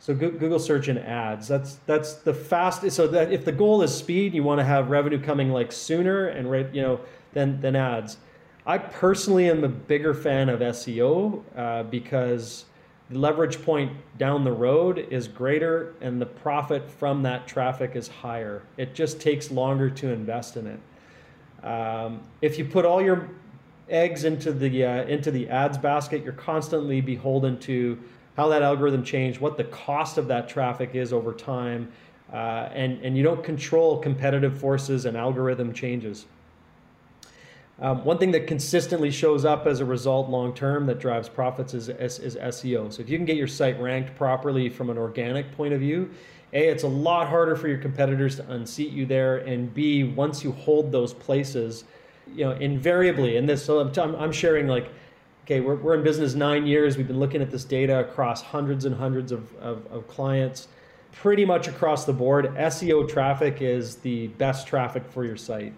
So 0.00 0.14
Google 0.14 0.58
search 0.58 0.88
and 0.88 0.98
ads. 0.98 1.48
That's 1.48 1.74
that's 1.86 2.14
the 2.14 2.32
fastest. 2.32 2.96
So 2.96 3.08
that 3.08 3.32
if 3.32 3.44
the 3.44 3.52
goal 3.52 3.82
is 3.82 3.94
speed, 3.94 4.32
you 4.34 4.44
want 4.44 4.60
to 4.60 4.64
have 4.64 4.90
revenue 4.90 5.20
coming 5.20 5.50
like 5.50 5.72
sooner 5.72 6.28
and 6.28 6.50
right, 6.50 6.72
you 6.72 6.82
know, 6.82 7.00
than 7.32 7.60
than 7.60 7.74
ads. 7.74 8.18
I 8.64 8.78
personally 8.78 9.48
am 9.48 9.64
a 9.64 9.68
bigger 9.68 10.14
fan 10.14 10.48
of 10.48 10.60
SEO 10.60 11.42
uh, 11.56 11.82
because 11.84 12.66
the 13.10 13.18
leverage 13.18 13.62
point 13.62 13.92
down 14.18 14.44
the 14.44 14.52
road 14.52 14.98
is 15.10 15.26
greater 15.26 15.94
and 16.02 16.20
the 16.20 16.26
profit 16.26 16.90
from 16.90 17.22
that 17.22 17.48
traffic 17.48 17.96
is 17.96 18.08
higher. 18.08 18.62
It 18.76 18.94
just 18.94 19.20
takes 19.20 19.50
longer 19.50 19.88
to 19.88 20.10
invest 20.10 20.58
in 20.58 20.66
it. 20.66 21.66
Um, 21.66 22.20
if 22.42 22.58
you 22.58 22.66
put 22.66 22.84
all 22.84 23.00
your 23.00 23.30
eggs 23.88 24.24
into 24.24 24.52
the 24.52 24.84
uh, 24.84 25.02
into 25.04 25.30
the 25.30 25.48
ads 25.48 25.78
basket, 25.78 26.22
you're 26.22 26.34
constantly 26.34 27.00
beholden 27.00 27.58
to 27.60 27.98
how 28.38 28.46
that 28.46 28.62
algorithm 28.62 29.02
changed, 29.02 29.40
what 29.40 29.56
the 29.56 29.64
cost 29.64 30.16
of 30.16 30.28
that 30.28 30.48
traffic 30.48 30.94
is 30.94 31.12
over 31.12 31.32
time, 31.32 31.90
uh, 32.32 32.68
and, 32.72 33.02
and 33.02 33.16
you 33.16 33.24
don't 33.24 33.42
control 33.42 33.98
competitive 33.98 34.56
forces 34.56 35.06
and 35.06 35.16
algorithm 35.16 35.72
changes. 35.72 36.24
Um, 37.80 38.04
one 38.04 38.16
thing 38.16 38.30
that 38.30 38.46
consistently 38.46 39.10
shows 39.10 39.44
up 39.44 39.66
as 39.66 39.80
a 39.80 39.84
result 39.84 40.30
long 40.30 40.54
term 40.54 40.86
that 40.86 41.00
drives 41.00 41.28
profits 41.28 41.74
is, 41.74 41.88
is, 41.88 42.20
is, 42.20 42.36
SEO. 42.36 42.92
So 42.92 43.02
if 43.02 43.10
you 43.10 43.18
can 43.18 43.24
get 43.24 43.36
your 43.36 43.48
site 43.48 43.80
ranked 43.80 44.14
properly 44.14 44.68
from 44.68 44.88
an 44.88 44.98
organic 44.98 45.50
point 45.56 45.74
of 45.74 45.80
view, 45.80 46.08
A, 46.52 46.68
it's 46.68 46.84
a 46.84 46.88
lot 46.88 47.26
harder 47.26 47.56
for 47.56 47.66
your 47.66 47.78
competitors 47.78 48.36
to 48.36 48.48
unseat 48.52 48.92
you 48.92 49.04
there, 49.04 49.38
and 49.38 49.74
B, 49.74 50.04
once 50.04 50.44
you 50.44 50.52
hold 50.52 50.92
those 50.92 51.12
places, 51.12 51.82
you 52.32 52.44
know, 52.44 52.52
invariably, 52.52 53.36
and 53.36 53.48
this, 53.48 53.64
so 53.64 53.80
I'm, 53.80 54.14
I'm 54.14 54.32
sharing 54.32 54.68
like 54.68 54.92
okay, 55.48 55.60
we're, 55.60 55.76
we're 55.76 55.94
in 55.94 56.02
business 56.02 56.34
nine 56.34 56.66
years. 56.66 56.98
We've 56.98 57.08
been 57.08 57.18
looking 57.18 57.40
at 57.40 57.50
this 57.50 57.64
data 57.64 58.00
across 58.00 58.42
hundreds 58.42 58.84
and 58.84 58.94
hundreds 58.94 59.32
of, 59.32 59.56
of, 59.56 59.86
of 59.86 60.06
clients, 60.06 60.68
pretty 61.10 61.46
much 61.46 61.68
across 61.68 62.04
the 62.04 62.12
board. 62.12 62.54
SEO 62.56 63.08
traffic 63.08 63.62
is 63.62 63.96
the 63.96 64.26
best 64.26 64.66
traffic 64.66 65.04
for 65.08 65.24
your 65.24 65.38
site. 65.38 65.72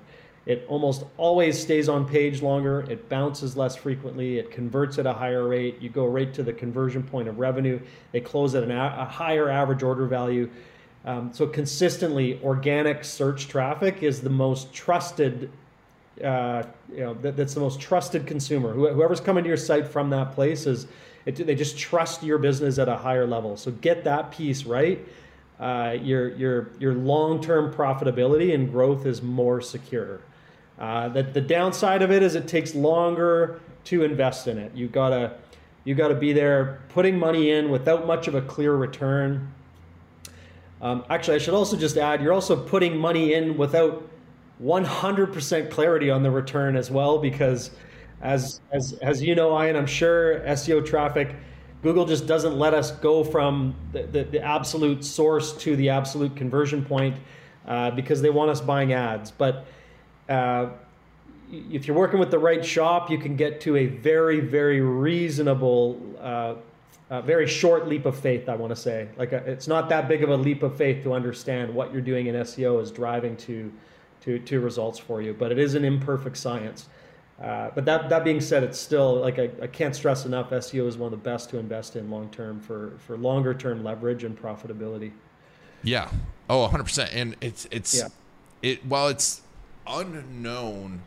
It 0.44 0.66
almost 0.66 1.04
always 1.18 1.56
stays 1.56 1.88
on 1.88 2.04
page 2.04 2.42
longer. 2.42 2.80
It 2.90 3.08
bounces 3.08 3.56
less 3.56 3.76
frequently. 3.76 4.38
It 4.38 4.50
converts 4.50 4.98
at 4.98 5.06
a 5.06 5.12
higher 5.12 5.46
rate. 5.46 5.80
You 5.80 5.88
go 5.88 6.04
right 6.04 6.34
to 6.34 6.42
the 6.42 6.52
conversion 6.52 7.04
point 7.04 7.28
of 7.28 7.38
revenue. 7.38 7.78
They 8.10 8.20
close 8.20 8.56
at 8.56 8.64
a, 8.64 9.00
a 9.00 9.04
higher 9.04 9.48
average 9.48 9.84
order 9.84 10.06
value. 10.06 10.50
Um, 11.04 11.32
so 11.32 11.46
consistently, 11.46 12.40
organic 12.42 13.04
search 13.04 13.46
traffic 13.46 14.02
is 14.02 14.20
the 14.20 14.30
most 14.30 14.72
trusted 14.72 15.48
uh, 16.22 16.62
you 16.90 17.00
know 17.00 17.14
that, 17.14 17.36
that's 17.36 17.54
the 17.54 17.60
most 17.60 17.80
trusted 17.80 18.26
consumer. 18.26 18.72
Whoever's 18.72 19.20
coming 19.20 19.44
to 19.44 19.48
your 19.48 19.56
site 19.56 19.86
from 19.86 20.10
that 20.10 20.32
place 20.32 20.66
is 20.66 20.86
it, 21.26 21.36
they 21.46 21.54
just 21.54 21.78
trust 21.78 22.22
your 22.22 22.38
business 22.38 22.78
at 22.78 22.88
a 22.88 22.96
higher 22.96 23.26
level. 23.26 23.56
So 23.56 23.70
get 23.70 24.04
that 24.04 24.30
piece 24.30 24.64
right. 24.64 25.04
Uh, 25.58 25.96
your 26.02 26.28
your 26.36 26.70
your 26.78 26.94
long-term 26.94 27.72
profitability 27.72 28.54
and 28.54 28.70
growth 28.70 29.06
is 29.06 29.22
more 29.22 29.60
secure. 29.60 30.20
Uh, 30.78 31.08
that 31.10 31.34
the 31.34 31.40
downside 31.40 32.00
of 32.00 32.10
it 32.10 32.22
is 32.22 32.34
it 32.34 32.48
takes 32.48 32.74
longer 32.74 33.60
to 33.84 34.02
invest 34.02 34.46
in 34.46 34.58
it. 34.58 34.72
You 34.74 34.88
gotta 34.88 35.36
you 35.84 35.94
gotta 35.94 36.14
be 36.14 36.32
there 36.32 36.80
putting 36.88 37.18
money 37.18 37.50
in 37.50 37.70
without 37.70 38.06
much 38.06 38.28
of 38.28 38.34
a 38.34 38.42
clear 38.42 38.74
return. 38.74 39.52
Um, 40.80 41.04
actually, 41.10 41.34
I 41.34 41.38
should 41.38 41.54
also 41.54 41.76
just 41.76 41.98
add 41.98 42.22
you're 42.22 42.32
also 42.32 42.56
putting 42.56 42.96
money 42.96 43.34
in 43.34 43.58
without 43.58 44.08
100% 44.62 45.70
clarity 45.70 46.10
on 46.10 46.22
the 46.22 46.30
return 46.30 46.76
as 46.76 46.90
well 46.90 47.18
because 47.18 47.70
as 48.20 48.60
as 48.72 48.92
as 49.00 49.22
you 49.22 49.34
know 49.34 49.62
Ian 49.62 49.76
I'm 49.76 49.86
sure 49.86 50.40
SEO 50.40 50.84
traffic 50.84 51.34
Google 51.82 52.04
just 52.04 52.26
doesn't 52.26 52.58
let 52.58 52.74
us 52.74 52.90
go 52.90 53.24
from 53.24 53.74
the, 53.92 54.02
the, 54.02 54.24
the 54.24 54.42
absolute 54.42 55.02
source 55.02 55.54
to 55.58 55.76
the 55.76 55.88
absolute 55.88 56.36
conversion 56.36 56.84
point 56.84 57.16
uh, 57.66 57.90
because 57.92 58.20
they 58.20 58.28
want 58.28 58.50
us 58.50 58.60
buying 58.60 58.92
ads. 58.92 59.30
But 59.30 59.64
uh, 60.28 60.66
if 61.50 61.86
you're 61.86 61.96
working 61.96 62.20
with 62.20 62.30
the 62.30 62.38
right 62.38 62.62
shop 62.64 63.10
you 63.10 63.16
can 63.16 63.36
get 63.36 63.62
to 63.62 63.76
a 63.76 63.86
very 63.86 64.40
very 64.40 64.82
reasonable 64.82 65.98
uh, 66.20 66.54
very 67.22 67.46
short 67.46 67.88
leap 67.88 68.04
of 68.04 68.16
faith 68.16 68.46
I 68.48 68.56
want 68.56 68.70
to 68.74 68.80
say. 68.80 69.08
Like 69.16 69.32
a, 69.32 69.38
uh, 69.38 69.50
it's 69.50 69.66
not 69.66 69.88
that 69.88 70.06
big 70.06 70.22
of 70.22 70.28
a 70.28 70.36
leap 70.36 70.62
of 70.62 70.76
faith 70.76 71.02
to 71.04 71.14
understand 71.14 71.74
what 71.74 71.94
you're 71.94 72.02
doing 72.02 72.26
in 72.26 72.34
SEO 72.34 72.82
is 72.82 72.90
driving 72.90 73.38
to 73.38 73.72
to, 74.22 74.38
to 74.38 74.60
results 74.60 74.98
for 74.98 75.22
you. 75.22 75.34
But 75.34 75.52
it 75.52 75.58
is 75.58 75.74
an 75.74 75.84
imperfect 75.84 76.36
science. 76.36 76.88
Uh, 77.40 77.70
but 77.74 77.84
that, 77.86 78.08
that 78.10 78.22
being 78.22 78.40
said, 78.40 78.62
it's 78.62 78.78
still 78.78 79.16
like 79.16 79.38
I, 79.38 79.50
I 79.62 79.66
can't 79.66 79.96
stress 79.96 80.26
enough. 80.26 80.50
SEO 80.50 80.86
is 80.86 80.98
one 80.98 81.12
of 81.12 81.22
the 81.22 81.30
best 81.30 81.48
to 81.50 81.58
invest 81.58 81.96
in 81.96 82.10
long 82.10 82.28
term 82.30 82.60
for 82.60 82.92
for 82.98 83.16
longer 83.16 83.54
term 83.54 83.82
leverage 83.82 84.24
and 84.24 84.40
profitability. 84.40 85.12
Yeah. 85.82 86.10
Oh, 86.50 86.60
100 86.62 86.84
percent. 86.84 87.10
And 87.14 87.36
it's 87.40 87.66
it's 87.70 87.96
yeah. 87.96 88.08
it 88.60 88.84
while 88.84 89.08
it's 89.08 89.40
unknown 89.86 91.00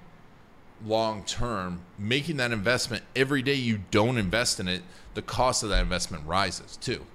long 0.85 1.23
term, 1.23 1.81
making 1.97 2.37
that 2.37 2.51
investment 2.51 3.03
every 3.15 3.41
day 3.41 3.53
you 3.53 3.81
don't 3.91 4.17
invest 4.17 4.59
in 4.59 4.67
it, 4.67 4.81
the 5.13 5.21
cost 5.21 5.63
of 5.63 5.69
that 5.69 5.81
investment 5.81 6.25
rises 6.25 6.77
too. 6.77 7.05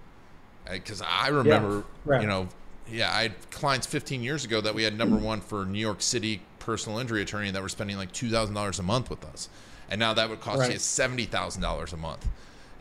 Because 0.71 1.03
I 1.03 1.29
remember, 1.29 1.77
yeah, 1.77 1.83
right. 2.05 2.21
you 2.21 2.29
know, 2.29 2.49
yeah, 2.91 3.13
I 3.13 3.23
had 3.23 3.51
clients 3.51 3.87
15 3.87 4.23
years 4.23 4.45
ago 4.45 4.61
that 4.61 4.75
we 4.75 4.83
had 4.83 4.97
number 4.97 5.17
one 5.17 5.41
for 5.41 5.65
New 5.65 5.79
York 5.79 6.03
City 6.03 6.41
personal 6.69 6.99
injury 6.99 7.23
attorney 7.23 7.51
that 7.51 7.63
were 7.63 7.69
spending 7.71 7.97
like 7.97 8.13
two 8.13 8.29
thousand 8.29 8.55
dollars 8.55 8.79
a 8.79 8.83
month 8.83 9.09
with 9.09 9.25
us, 9.25 9.49
and 9.91 9.99
now 9.99 10.13
that 10.13 10.29
would 10.29 10.43
cost 10.43 10.61
right. 10.61 10.73
you 10.73 10.79
seventy 10.79 11.25
thousand 11.25 11.63
dollars 11.63 11.95
a 11.95 11.97
month, 11.97 12.29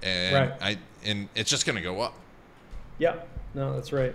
and 0.03 0.35
right. 0.35 0.51
I 0.61 0.77
and 1.05 1.29
it's 1.35 1.49
just 1.49 1.65
going 1.65 1.77
to 1.77 1.81
go 1.81 2.01
up. 2.01 2.13
Yeah, 2.97 3.15
no, 3.53 3.73
that's 3.73 3.93
right. 3.93 4.13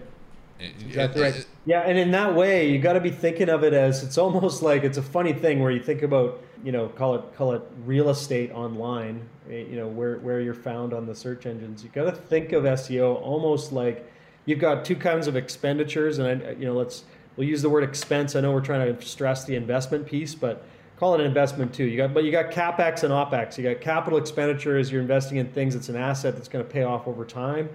Exactly 0.61 1.23
right. 1.23 1.47
Yeah, 1.65 1.81
and 1.81 1.99
in 1.99 2.11
that 2.11 2.35
way, 2.35 2.71
you 2.71 2.79
got 2.79 2.93
to 2.93 3.01
be 3.01 3.11
thinking 3.11 3.49
of 3.49 3.65
it 3.65 3.73
as 3.73 4.03
it's 4.03 4.19
almost 4.19 4.63
like 4.71 4.85
it's 4.85 4.99
a 4.99 5.03
funny 5.03 5.33
thing 5.33 5.61
where 5.61 5.71
you 5.71 5.83
think 5.83 6.03
about, 6.03 6.43
you 6.63 6.71
know, 6.71 6.89
call 6.89 7.15
it 7.15 7.35
call 7.35 7.53
it 7.53 7.63
real 7.87 8.11
estate 8.11 8.53
online, 8.53 9.27
eh, 9.51 9.65
you 9.71 9.77
know, 9.77 9.89
where 9.89 10.19
where 10.19 10.41
you're 10.41 10.53
found 10.53 10.93
on 10.93 11.07
the 11.07 11.15
search 11.15 11.47
engines. 11.47 11.83
You 11.83 11.89
got 11.89 12.05
to 12.05 12.13
think 12.13 12.53
of 12.53 12.65
SEO 12.65 13.21
almost 13.23 13.73
like 13.73 14.13
you've 14.47 14.59
got 14.59 14.85
two 14.85 14.97
kinds 14.97 15.27
of 15.27 15.37
expenditures, 15.37 16.19
and 16.19 16.43
I, 16.43 16.51
you 16.53 16.67
know, 16.67 16.75
let's 16.75 17.05
we'll 17.37 17.49
use 17.49 17.63
the 17.63 17.71
word 17.71 17.85
expense. 17.85 18.37
I 18.37 18.41
know 18.41 18.53
we're 18.53 18.61
trying 18.61 18.95
to 18.95 19.05
stress 19.05 19.45
the 19.45 19.57
investment 19.57 20.07
piece, 20.07 20.35
but 20.35 20.65
call 20.97 21.15
it 21.15 21.21
an 21.21 21.27
investment 21.27 21.73
too. 21.73 21.85
You 21.85 21.97
got, 21.97 22.15
but 22.15 22.25
you 22.25 22.31
got 22.31 22.51
capex 22.51 23.03
and 23.03 23.13
opex. 23.13 23.57
You 23.59 23.65
got 23.65 23.81
capital 23.81 24.19
expenditures. 24.19 24.91
You're 24.91 25.03
investing 25.03 25.39
in 25.39 25.49
things 25.53 25.75
that's 25.75 25.89
an 25.89 25.97
asset 25.97 26.35
that's 26.35 26.49
going 26.49 26.65
to 26.65 26.71
pay 26.71 26.83
off 26.83 27.07
over 27.07 27.25
time. 27.25 27.69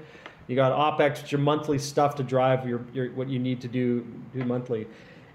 You 0.47 0.55
got 0.55 0.71
opex, 0.71 1.21
which 1.21 1.31
your 1.31 1.41
monthly 1.41 1.77
stuff 1.77 2.15
to 2.15 2.23
drive 2.23 2.67
your, 2.67 2.81
your 2.93 3.11
what 3.11 3.27
you 3.27 3.39
need 3.39 3.61
to 3.61 3.67
do 3.67 4.05
do 4.33 4.43
monthly. 4.45 4.87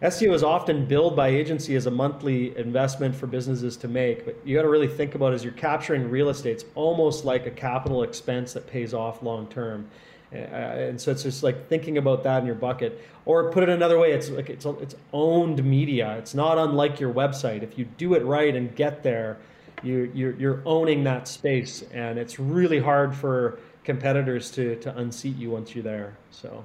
SEO 0.02 0.34
is 0.34 0.42
often 0.42 0.84
billed 0.84 1.14
by 1.14 1.28
agency 1.28 1.76
as 1.76 1.86
a 1.86 1.90
monthly 1.90 2.56
investment 2.58 3.14
for 3.14 3.28
businesses 3.28 3.76
to 3.76 3.86
make, 3.86 4.24
but 4.24 4.36
you 4.44 4.56
got 4.56 4.62
to 4.62 4.68
really 4.68 4.88
think 4.88 5.14
about 5.14 5.32
as 5.32 5.44
you're 5.44 5.52
capturing 5.52 6.10
real 6.10 6.28
estate. 6.28 6.54
It's 6.54 6.64
almost 6.74 7.24
like 7.24 7.46
a 7.46 7.52
capital 7.52 8.02
expense 8.02 8.52
that 8.54 8.66
pays 8.66 8.94
off 8.94 9.22
long 9.22 9.46
term. 9.46 9.88
Uh, 10.32 10.36
and 10.36 11.00
so 11.00 11.10
it's 11.10 11.22
just 11.22 11.42
like 11.42 11.68
thinking 11.68 11.98
about 11.98 12.22
that 12.24 12.40
in 12.40 12.46
your 12.46 12.54
bucket. 12.54 13.00
Or 13.24 13.50
put 13.50 13.62
it 13.62 13.68
another 13.68 13.98
way 13.98 14.12
it's 14.12 14.30
like 14.30 14.50
it's, 14.50 14.64
it's 14.64 14.94
owned 15.12 15.62
media. 15.64 16.16
It's 16.18 16.34
not 16.34 16.58
unlike 16.58 16.98
your 16.98 17.12
website. 17.12 17.62
If 17.62 17.78
you 17.78 17.84
do 17.84 18.14
it 18.14 18.24
right 18.24 18.54
and 18.54 18.74
get 18.74 19.02
there 19.02 19.38
you, 19.82 20.10
you're, 20.14 20.34
you're 20.36 20.62
owning 20.64 21.04
that 21.04 21.28
space. 21.28 21.82
And 21.92 22.18
it's 22.18 22.38
really 22.38 22.78
hard 22.78 23.14
for 23.14 23.58
competitors 23.84 24.50
to, 24.52 24.76
to 24.76 24.96
unseat 24.96 25.36
you 25.36 25.50
once 25.50 25.74
you're 25.74 25.84
there 25.84 26.16
so. 26.30 26.64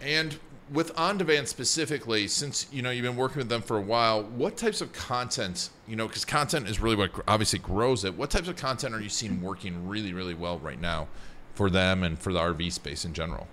And 0.00 0.38
with 0.72 0.96
on 0.98 1.18
demand 1.18 1.48
specifically 1.48 2.28
since 2.28 2.68
you 2.70 2.80
know 2.80 2.90
you've 2.90 3.04
been 3.04 3.16
working 3.16 3.38
with 3.38 3.48
them 3.48 3.60
for 3.60 3.76
a 3.76 3.80
while 3.80 4.22
what 4.22 4.56
types 4.56 4.80
of 4.80 4.92
content 4.92 5.70
you 5.88 5.96
know 5.96 6.06
because 6.06 6.24
content 6.24 6.68
is 6.68 6.78
really 6.78 6.94
what 6.94 7.10
obviously 7.26 7.58
grows 7.58 8.04
it. 8.04 8.16
What 8.16 8.30
types 8.30 8.46
of 8.48 8.56
content 8.56 8.94
are 8.94 9.00
you 9.00 9.08
seeing 9.08 9.42
working 9.42 9.88
really 9.88 10.12
really 10.12 10.34
well 10.34 10.58
right 10.60 10.80
now 10.80 11.08
for 11.54 11.70
them 11.70 12.02
and 12.02 12.18
for 12.18 12.32
the 12.32 12.38
RV 12.38 12.72
space 12.72 13.04
in 13.04 13.12
general? 13.12 13.46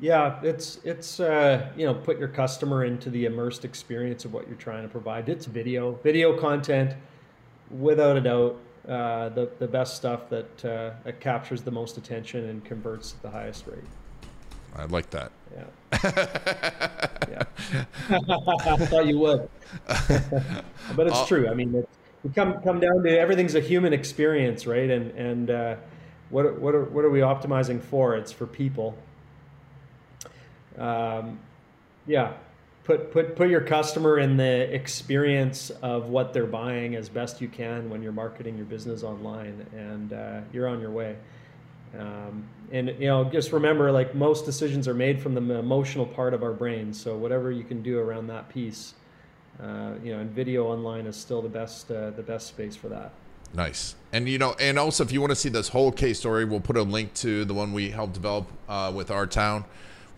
Yeah, 0.00 0.38
it's 0.42 0.78
it's 0.84 1.18
uh, 1.18 1.70
you 1.76 1.84
know 1.84 1.94
put 1.94 2.18
your 2.18 2.28
customer 2.28 2.84
into 2.84 3.10
the 3.10 3.24
immersed 3.24 3.64
experience 3.64 4.24
of 4.24 4.32
what 4.32 4.46
you're 4.46 4.56
trying 4.56 4.82
to 4.82 4.88
provide. 4.88 5.28
It's 5.28 5.46
video, 5.46 5.92
video 6.04 6.38
content, 6.38 6.94
without 7.70 8.16
a 8.16 8.20
doubt, 8.20 8.60
uh, 8.88 9.28
the 9.30 9.50
the 9.58 9.66
best 9.66 9.96
stuff 9.96 10.28
that 10.30 10.64
uh, 10.64 10.90
that 11.04 11.20
captures 11.20 11.62
the 11.62 11.70
most 11.72 11.96
attention 11.96 12.48
and 12.48 12.64
converts 12.64 13.14
at 13.14 13.22
the 13.22 13.30
highest 13.30 13.66
rate. 13.66 13.84
I 14.76 14.84
like 14.84 15.10
that. 15.10 15.32
Yeah. 15.56 15.64
yeah. 17.28 17.44
I 18.08 18.86
thought 18.86 19.06
you 19.06 19.18
would, 19.18 19.48
but 20.94 21.06
it's 21.08 21.16
uh, 21.16 21.26
true. 21.26 21.48
I 21.48 21.54
mean, 21.54 21.74
it, 21.74 21.88
we 22.22 22.30
come 22.30 22.62
come 22.62 22.78
down 22.78 23.02
to 23.02 23.18
everything's 23.18 23.56
a 23.56 23.60
human 23.60 23.92
experience, 23.92 24.66
right? 24.66 24.90
And 24.90 25.10
and 25.12 25.50
uh, 25.50 25.76
what 26.30 26.58
what 26.60 26.74
are, 26.74 26.84
what 26.84 27.04
are 27.04 27.10
we 27.10 27.20
optimizing 27.20 27.82
for? 27.82 28.16
It's 28.16 28.32
for 28.32 28.46
people. 28.46 28.96
Um, 30.78 31.38
yeah, 32.06 32.34
put 32.84 33.12
put 33.12 33.36
put 33.36 33.48
your 33.48 33.60
customer 33.60 34.18
in 34.18 34.36
the 34.36 34.74
experience 34.74 35.70
of 35.82 36.08
what 36.08 36.32
they're 36.32 36.46
buying 36.46 36.94
as 36.96 37.08
best 37.08 37.40
you 37.40 37.48
can 37.48 37.90
when 37.90 38.02
you're 38.02 38.12
marketing 38.12 38.56
your 38.56 38.66
business 38.66 39.02
online, 39.02 39.66
and 39.76 40.12
uh, 40.12 40.40
you're 40.52 40.68
on 40.68 40.80
your 40.80 40.90
way. 40.90 41.16
Um, 41.98 42.48
and 42.70 42.88
you 42.98 43.06
know, 43.06 43.24
just 43.24 43.52
remember, 43.52 43.90
like 43.90 44.14
most 44.14 44.44
decisions 44.44 44.86
are 44.88 44.94
made 44.94 45.20
from 45.20 45.34
the 45.34 45.54
emotional 45.54 46.06
part 46.06 46.34
of 46.34 46.42
our 46.42 46.52
brain. 46.52 46.92
So 46.92 47.16
whatever 47.16 47.50
you 47.50 47.64
can 47.64 47.82
do 47.82 47.98
around 47.98 48.26
that 48.28 48.48
piece, 48.48 48.94
uh, 49.62 49.92
you 50.02 50.12
know, 50.12 50.20
and 50.20 50.30
video 50.30 50.66
online 50.66 51.06
is 51.06 51.16
still 51.16 51.42
the 51.42 51.48
best 51.48 51.90
uh, 51.90 52.10
the 52.10 52.22
best 52.22 52.46
space 52.46 52.76
for 52.76 52.88
that. 52.88 53.12
Nice. 53.54 53.94
And 54.12 54.28
you 54.28 54.38
know, 54.38 54.54
and 54.58 54.78
also 54.78 55.04
if 55.04 55.12
you 55.12 55.20
want 55.20 55.30
to 55.30 55.36
see 55.36 55.48
this 55.48 55.68
whole 55.68 55.92
case 55.92 56.18
story, 56.18 56.44
we'll 56.44 56.60
put 56.60 56.76
a 56.76 56.82
link 56.82 57.12
to 57.14 57.44
the 57.44 57.54
one 57.54 57.72
we 57.72 57.90
helped 57.90 58.14
develop 58.14 58.46
uh, 58.68 58.92
with 58.94 59.10
our 59.10 59.26
town. 59.26 59.64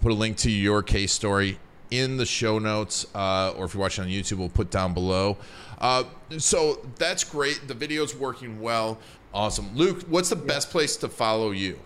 Put 0.01 0.13
a 0.13 0.15
link 0.15 0.37
to 0.39 0.51
your 0.51 0.83
case 0.83 1.13
story 1.13 1.59
in 1.91 2.17
the 2.17 2.27
show 2.27 2.59
notes, 2.59 3.07
uh, 3.15 3.53
or 3.57 3.65
if 3.65 3.75
you're 3.75 3.81
watching 3.81 4.05
on 4.05 4.11
YouTube, 4.11 4.39
we'll 4.39 4.49
put 4.49 4.71
down 4.71 4.95
below. 4.95 5.37
Uh, 5.79 6.05
so 6.39 6.87
that's 6.97 7.25
great. 7.25 7.67
The 7.67 7.75
video's 7.75 8.15
working 8.15 8.61
well. 8.61 8.99
Awesome, 9.35 9.75
Luke. 9.75 10.03
What's 10.09 10.31
the 10.31 10.37
yeah. 10.37 10.45
best 10.45 10.71
place 10.71 10.97
to 10.99 11.09
follow 11.09 11.51
you? 11.51 11.79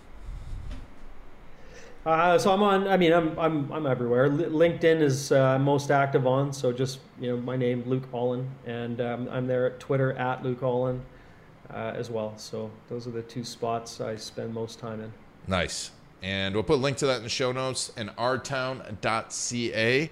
Uh, 2.05 2.37
so 2.37 2.53
I'm 2.53 2.63
on. 2.63 2.87
I 2.87 2.99
mean, 2.99 3.15
I'm 3.15 3.39
I'm 3.39 3.73
I'm 3.73 3.87
everywhere. 3.87 4.27
L- 4.27 4.33
LinkedIn 4.33 5.01
is 5.01 5.33
uh, 5.33 5.59
most 5.59 5.91
active 5.91 6.27
on. 6.27 6.53
So 6.53 6.71
just 6.71 6.99
you 7.19 7.31
know, 7.31 7.39
my 7.39 7.57
name 7.57 7.83
Luke 7.87 8.05
Olin, 8.13 8.51
and 8.67 9.01
um, 9.01 9.29
I'm 9.31 9.47
there 9.47 9.67
at 9.67 9.81
Twitter 9.81 10.13
at 10.13 10.43
Luke 10.43 10.63
Olin 10.63 11.01
uh, 11.71 11.93
as 11.95 12.11
well. 12.11 12.35
So 12.37 12.71
those 12.89 13.07
are 13.07 13.11
the 13.11 13.23
two 13.23 13.45
spots 13.45 14.01
I 14.01 14.17
spend 14.17 14.53
most 14.53 14.79
time 14.79 15.01
in. 15.01 15.13
Nice. 15.47 15.91
And 16.23 16.55
we'll 16.55 16.65
put 16.65 16.77
a 16.77 16.83
link 16.83 16.97
to 16.99 17.07
that 17.07 17.19
in 17.19 17.23
the 17.23 17.29
show 17.29 17.53
notes 17.53 17.93
and 17.97 18.11
rtown.ca 18.17 20.11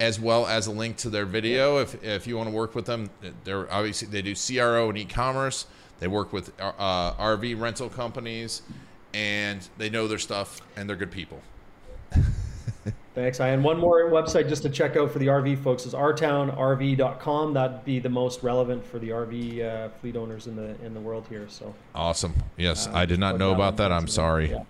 as 0.00 0.18
well 0.18 0.46
as 0.46 0.66
a 0.66 0.72
link 0.72 0.96
to 0.96 1.08
their 1.08 1.24
video 1.24 1.78
if, 1.78 2.02
if 2.02 2.26
you 2.26 2.36
want 2.36 2.48
to 2.48 2.54
work 2.54 2.74
with 2.74 2.86
them. 2.86 3.08
They're 3.44 3.72
obviously 3.72 4.08
they 4.08 4.22
do 4.22 4.34
CRO 4.34 4.88
and 4.88 4.98
e-commerce. 4.98 5.66
They 6.00 6.08
work 6.08 6.32
with 6.32 6.52
uh, 6.60 7.14
RV 7.14 7.60
rental 7.60 7.88
companies 7.88 8.62
and 9.12 9.66
they 9.78 9.88
know 9.88 10.08
their 10.08 10.18
stuff 10.18 10.60
and 10.76 10.88
they're 10.88 10.96
good 10.96 11.12
people. 11.12 11.40
Thanks. 13.14 13.38
And 13.38 13.62
one 13.62 13.78
more 13.78 14.10
website 14.10 14.48
just 14.48 14.62
to 14.64 14.68
check 14.68 14.96
out 14.96 15.12
for 15.12 15.20
the 15.20 15.28
RV 15.28 15.62
folks 15.62 15.86
is 15.86 15.94
rtownrv.com. 15.94 17.54
That'd 17.54 17.84
be 17.84 18.00
the 18.00 18.08
most 18.08 18.42
relevant 18.42 18.84
for 18.84 18.98
the 18.98 19.10
RV 19.10 19.62
uh, 19.64 19.88
fleet 20.00 20.16
owners 20.16 20.48
in 20.48 20.56
the 20.56 20.74
in 20.84 20.94
the 20.94 21.00
world 21.00 21.24
here. 21.28 21.46
So 21.48 21.72
awesome. 21.94 22.34
Yes, 22.56 22.88
uh, 22.88 22.92
I 22.94 23.06
did 23.06 23.20
not 23.20 23.38
know 23.38 23.52
about 23.52 23.76
that. 23.76 23.92
I'm 23.92 24.08
sorry. 24.08 24.50
Yeah. 24.50 24.64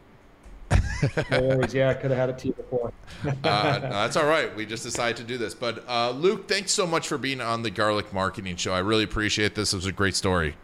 no 1.31 1.41
worries. 1.41 1.73
Yeah, 1.73 1.91
I 1.91 1.95
could 1.95 2.11
have 2.11 2.19
had 2.19 2.31
it 2.31 2.39
to 2.39 2.49
you 2.49 2.53
before. 2.53 2.93
uh, 3.25 3.79
that's 3.79 4.17
all 4.17 4.27
right. 4.27 4.55
We 4.55 4.67
just 4.67 4.83
decided 4.83 5.17
to 5.19 5.25
do 5.25 5.39
this. 5.39 5.55
But 5.55 5.89
uh, 5.89 6.11
Luke, 6.11 6.47
thanks 6.47 6.73
so 6.73 6.87
much 6.87 7.09
for 7.09 7.17
being 7.17 7.41
on 7.41 7.63
the 7.63 7.71
Garlic 7.71 8.13
Marketing 8.13 8.57
Show. 8.57 8.75
I 8.75 8.81
really 8.81 9.05
appreciate 9.05 9.55
this. 9.55 9.73
It 9.73 9.77
was 9.77 9.87
a 9.87 9.93
great 9.93 10.17
story. 10.17 10.57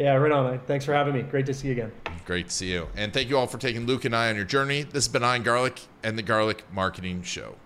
Yeah, 0.00 0.14
right 0.14 0.32
on. 0.32 0.58
Thanks 0.60 0.86
for 0.86 0.94
having 0.94 1.12
me. 1.12 1.20
Great 1.20 1.44
to 1.44 1.52
see 1.52 1.66
you 1.66 1.72
again. 1.72 1.92
Great 2.24 2.48
to 2.48 2.54
see 2.54 2.72
you. 2.72 2.88
And 2.96 3.12
thank 3.12 3.28
you 3.28 3.36
all 3.36 3.46
for 3.46 3.58
taking 3.58 3.84
Luke 3.84 4.06
and 4.06 4.16
I 4.16 4.30
on 4.30 4.36
your 4.36 4.46
journey. 4.46 4.82
This 4.82 5.04
has 5.04 5.08
been 5.08 5.22
Ian 5.22 5.42
Garlic 5.42 5.78
and 6.02 6.16
the 6.16 6.22
Garlic 6.22 6.64
Marketing 6.72 7.22
Show. 7.22 7.56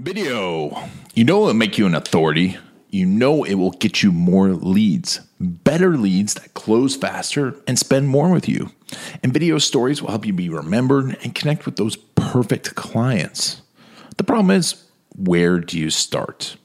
Video. 0.00 0.76
You 1.14 1.22
know 1.22 1.44
it 1.44 1.46
will 1.46 1.54
make 1.54 1.78
you 1.78 1.86
an 1.86 1.94
authority. 1.94 2.56
You 2.90 3.06
know 3.06 3.44
it 3.44 3.54
will 3.54 3.70
get 3.70 4.02
you 4.02 4.10
more 4.10 4.48
leads, 4.48 5.20
better 5.38 5.96
leads 5.96 6.34
that 6.34 6.54
close 6.54 6.96
faster 6.96 7.54
and 7.68 7.78
spend 7.78 8.08
more 8.08 8.32
with 8.32 8.48
you. 8.48 8.72
And 9.22 9.32
video 9.32 9.58
stories 9.58 10.02
will 10.02 10.10
help 10.10 10.26
you 10.26 10.32
be 10.32 10.48
remembered 10.48 11.16
and 11.22 11.36
connect 11.36 11.66
with 11.66 11.76
those 11.76 11.94
perfect 11.94 12.74
clients. 12.74 13.62
The 14.16 14.24
problem 14.24 14.50
is, 14.50 14.82
where 15.14 15.60
do 15.60 15.78
you 15.78 15.90
start? 15.90 16.56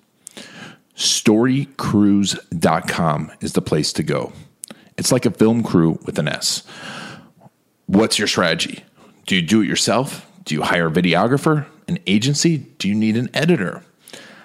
Storycrews.com 0.96 3.32
is 3.40 3.54
the 3.54 3.62
place 3.62 3.94
to 3.94 4.02
go. 4.02 4.34
It's 4.98 5.12
like 5.12 5.26
a 5.26 5.32
film 5.32 5.64
crew 5.64 6.00
with 6.06 6.20
an 6.20 6.28
S. 6.28 6.64
What's 7.88 8.18
your 8.18 8.28
strategy? 8.28 8.86
Do 9.26 9.36
you 9.36 9.42
do 9.42 9.62
it 9.62 9.68
yourself? 9.68 10.26
Do 10.46 10.56
you 10.56 10.62
hire 10.62 10.88
a 10.88 10.92
videographer, 10.92 11.66
an 11.88 12.00
agency? 12.08 12.58
Do 12.58 12.88
you 12.88 12.96
need 12.96 13.18
an 13.18 13.30
editor? 13.34 13.84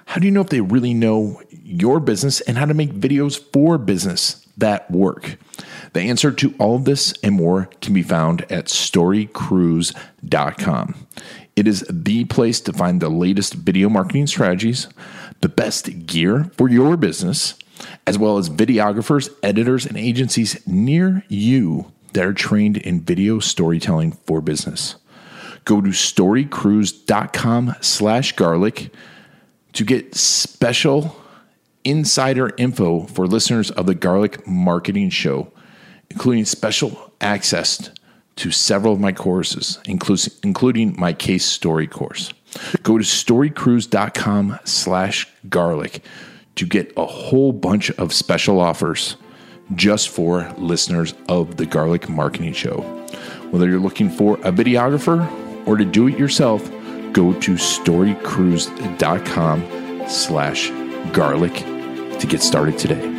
How 0.07 0.21
do 0.21 0.27
you 0.27 0.31
know 0.31 0.41
if 0.41 0.49
they 0.49 0.63
really 0.63 0.95
know 0.95 1.43
your 1.51 2.01
business 2.01 2.41
and 2.41 2.57
how 2.57 2.65
to 2.65 2.75
make 2.75 2.95
videos 2.95 3.39
for 3.53 3.77
business 3.77 4.47
that 4.57 4.91
work? 4.91 5.37
The 5.93 6.01
answer 6.01 6.33
to 6.33 6.55
all 6.59 6.77
of 6.77 6.87
this 6.87 7.13
and 7.23 7.35
more 7.35 7.69
can 7.81 7.93
be 7.93 8.03
found 8.03 8.51
at 8.51 8.67
storycrews.com. 8.67 10.95
It 11.57 11.67
is 11.67 11.85
the 11.91 12.25
place 12.25 12.61
to 12.61 12.73
find 12.73 13.03
the 13.03 13.09
latest 13.09 13.55
video 13.55 13.89
marketing 13.89 14.29
strategies, 14.29 14.87
the 15.41 15.49
best 15.49 16.07
gear 16.07 16.51
for 16.57 16.69
your 16.69 16.97
business 16.97 17.55
as 18.07 18.19
well 18.19 18.39
as 18.39 18.51
videographers, 18.51 19.33
editors, 19.43 19.87
and 19.87 19.97
agencies 19.97 20.67
near 20.67 21.25
you 21.29 21.93
that 22.13 22.25
are 22.25 22.33
trained 22.33 22.77
in 22.77 23.01
video 23.01 23.39
storytelling 23.39 24.13
for 24.13 24.41
business. 24.41 24.97
Go 25.65 25.81
to 25.81 25.91
storycrews.com 25.91 27.75
slash 27.81 28.33
garlic 28.33 28.91
to 29.75 29.85
get 29.85 30.15
special 30.15 31.17
insider 31.85 32.51
info 32.57 33.03
for 33.03 33.27
listeners 33.27 33.71
of 33.71 33.87
the 33.87 33.95
Garlic 33.95 34.47
Marketing 34.47 35.11
Show, 35.11 35.53
including 36.11 36.45
special 36.45 37.13
access 37.21 37.91
to 38.37 38.51
several 38.51 38.95
of 38.95 39.01
my 39.01 39.13
courses, 39.13 39.79
including 39.87 40.99
my 40.99 41.13
case 41.13 41.45
story 41.45 41.87
course. 41.87 42.33
Go 42.83 42.99
to 42.99 43.05
storycrews.com 43.05 44.59
slash 44.65 45.29
garlic 45.49 46.03
to 46.57 46.67
get 46.67 46.93
a 46.97 47.07
whole 47.07 47.53
bunch 47.53 47.93
of 47.93 48.13
special 48.13 48.59
offers 48.61 49.17
just 49.75 50.09
for 50.09 50.53
listeners 50.59 51.15
of 51.29 51.57
the 51.57 51.67
Garlic 51.67 52.09
Marketing 52.09 52.53
Show. 52.53 52.81
Whether 53.51 53.69
you're 53.69 53.81
looking 53.81 54.11
for 54.11 54.35
a 54.39 54.51
videographer 54.53 55.29
or 55.67 55.77
to 55.77 55.85
do 55.85 56.09
it 56.09 56.19
yourself, 56.19 56.69
go 57.13 57.33
to 57.35 57.53
storycrews.com 57.53 60.09
slash 60.09 60.71
garlic 61.13 61.55
to 62.19 62.27
get 62.27 62.43
started 62.43 62.79
today. 62.79 63.15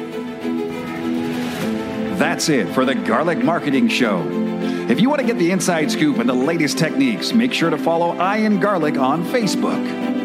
That's 2.16 2.50
it 2.50 2.68
for 2.74 2.84
the 2.84 2.96
Garlic 2.96 3.44
Marketing 3.44 3.88
Show. 3.88 4.24
If 4.90 5.00
you 5.00 5.08
want 5.08 5.22
to 5.22 5.28
get 5.28 5.38
the 5.38 5.52
inside 5.52 5.92
scoop 5.92 6.18
and 6.18 6.28
the 6.28 6.34
latest 6.34 6.80
techniques, 6.80 7.32
make 7.32 7.54
sure 7.54 7.70
to 7.70 7.78
follow 7.78 8.16
Ian 8.16 8.60
Garlic 8.60 8.98
on 8.98 9.24
Facebook. 9.26 10.19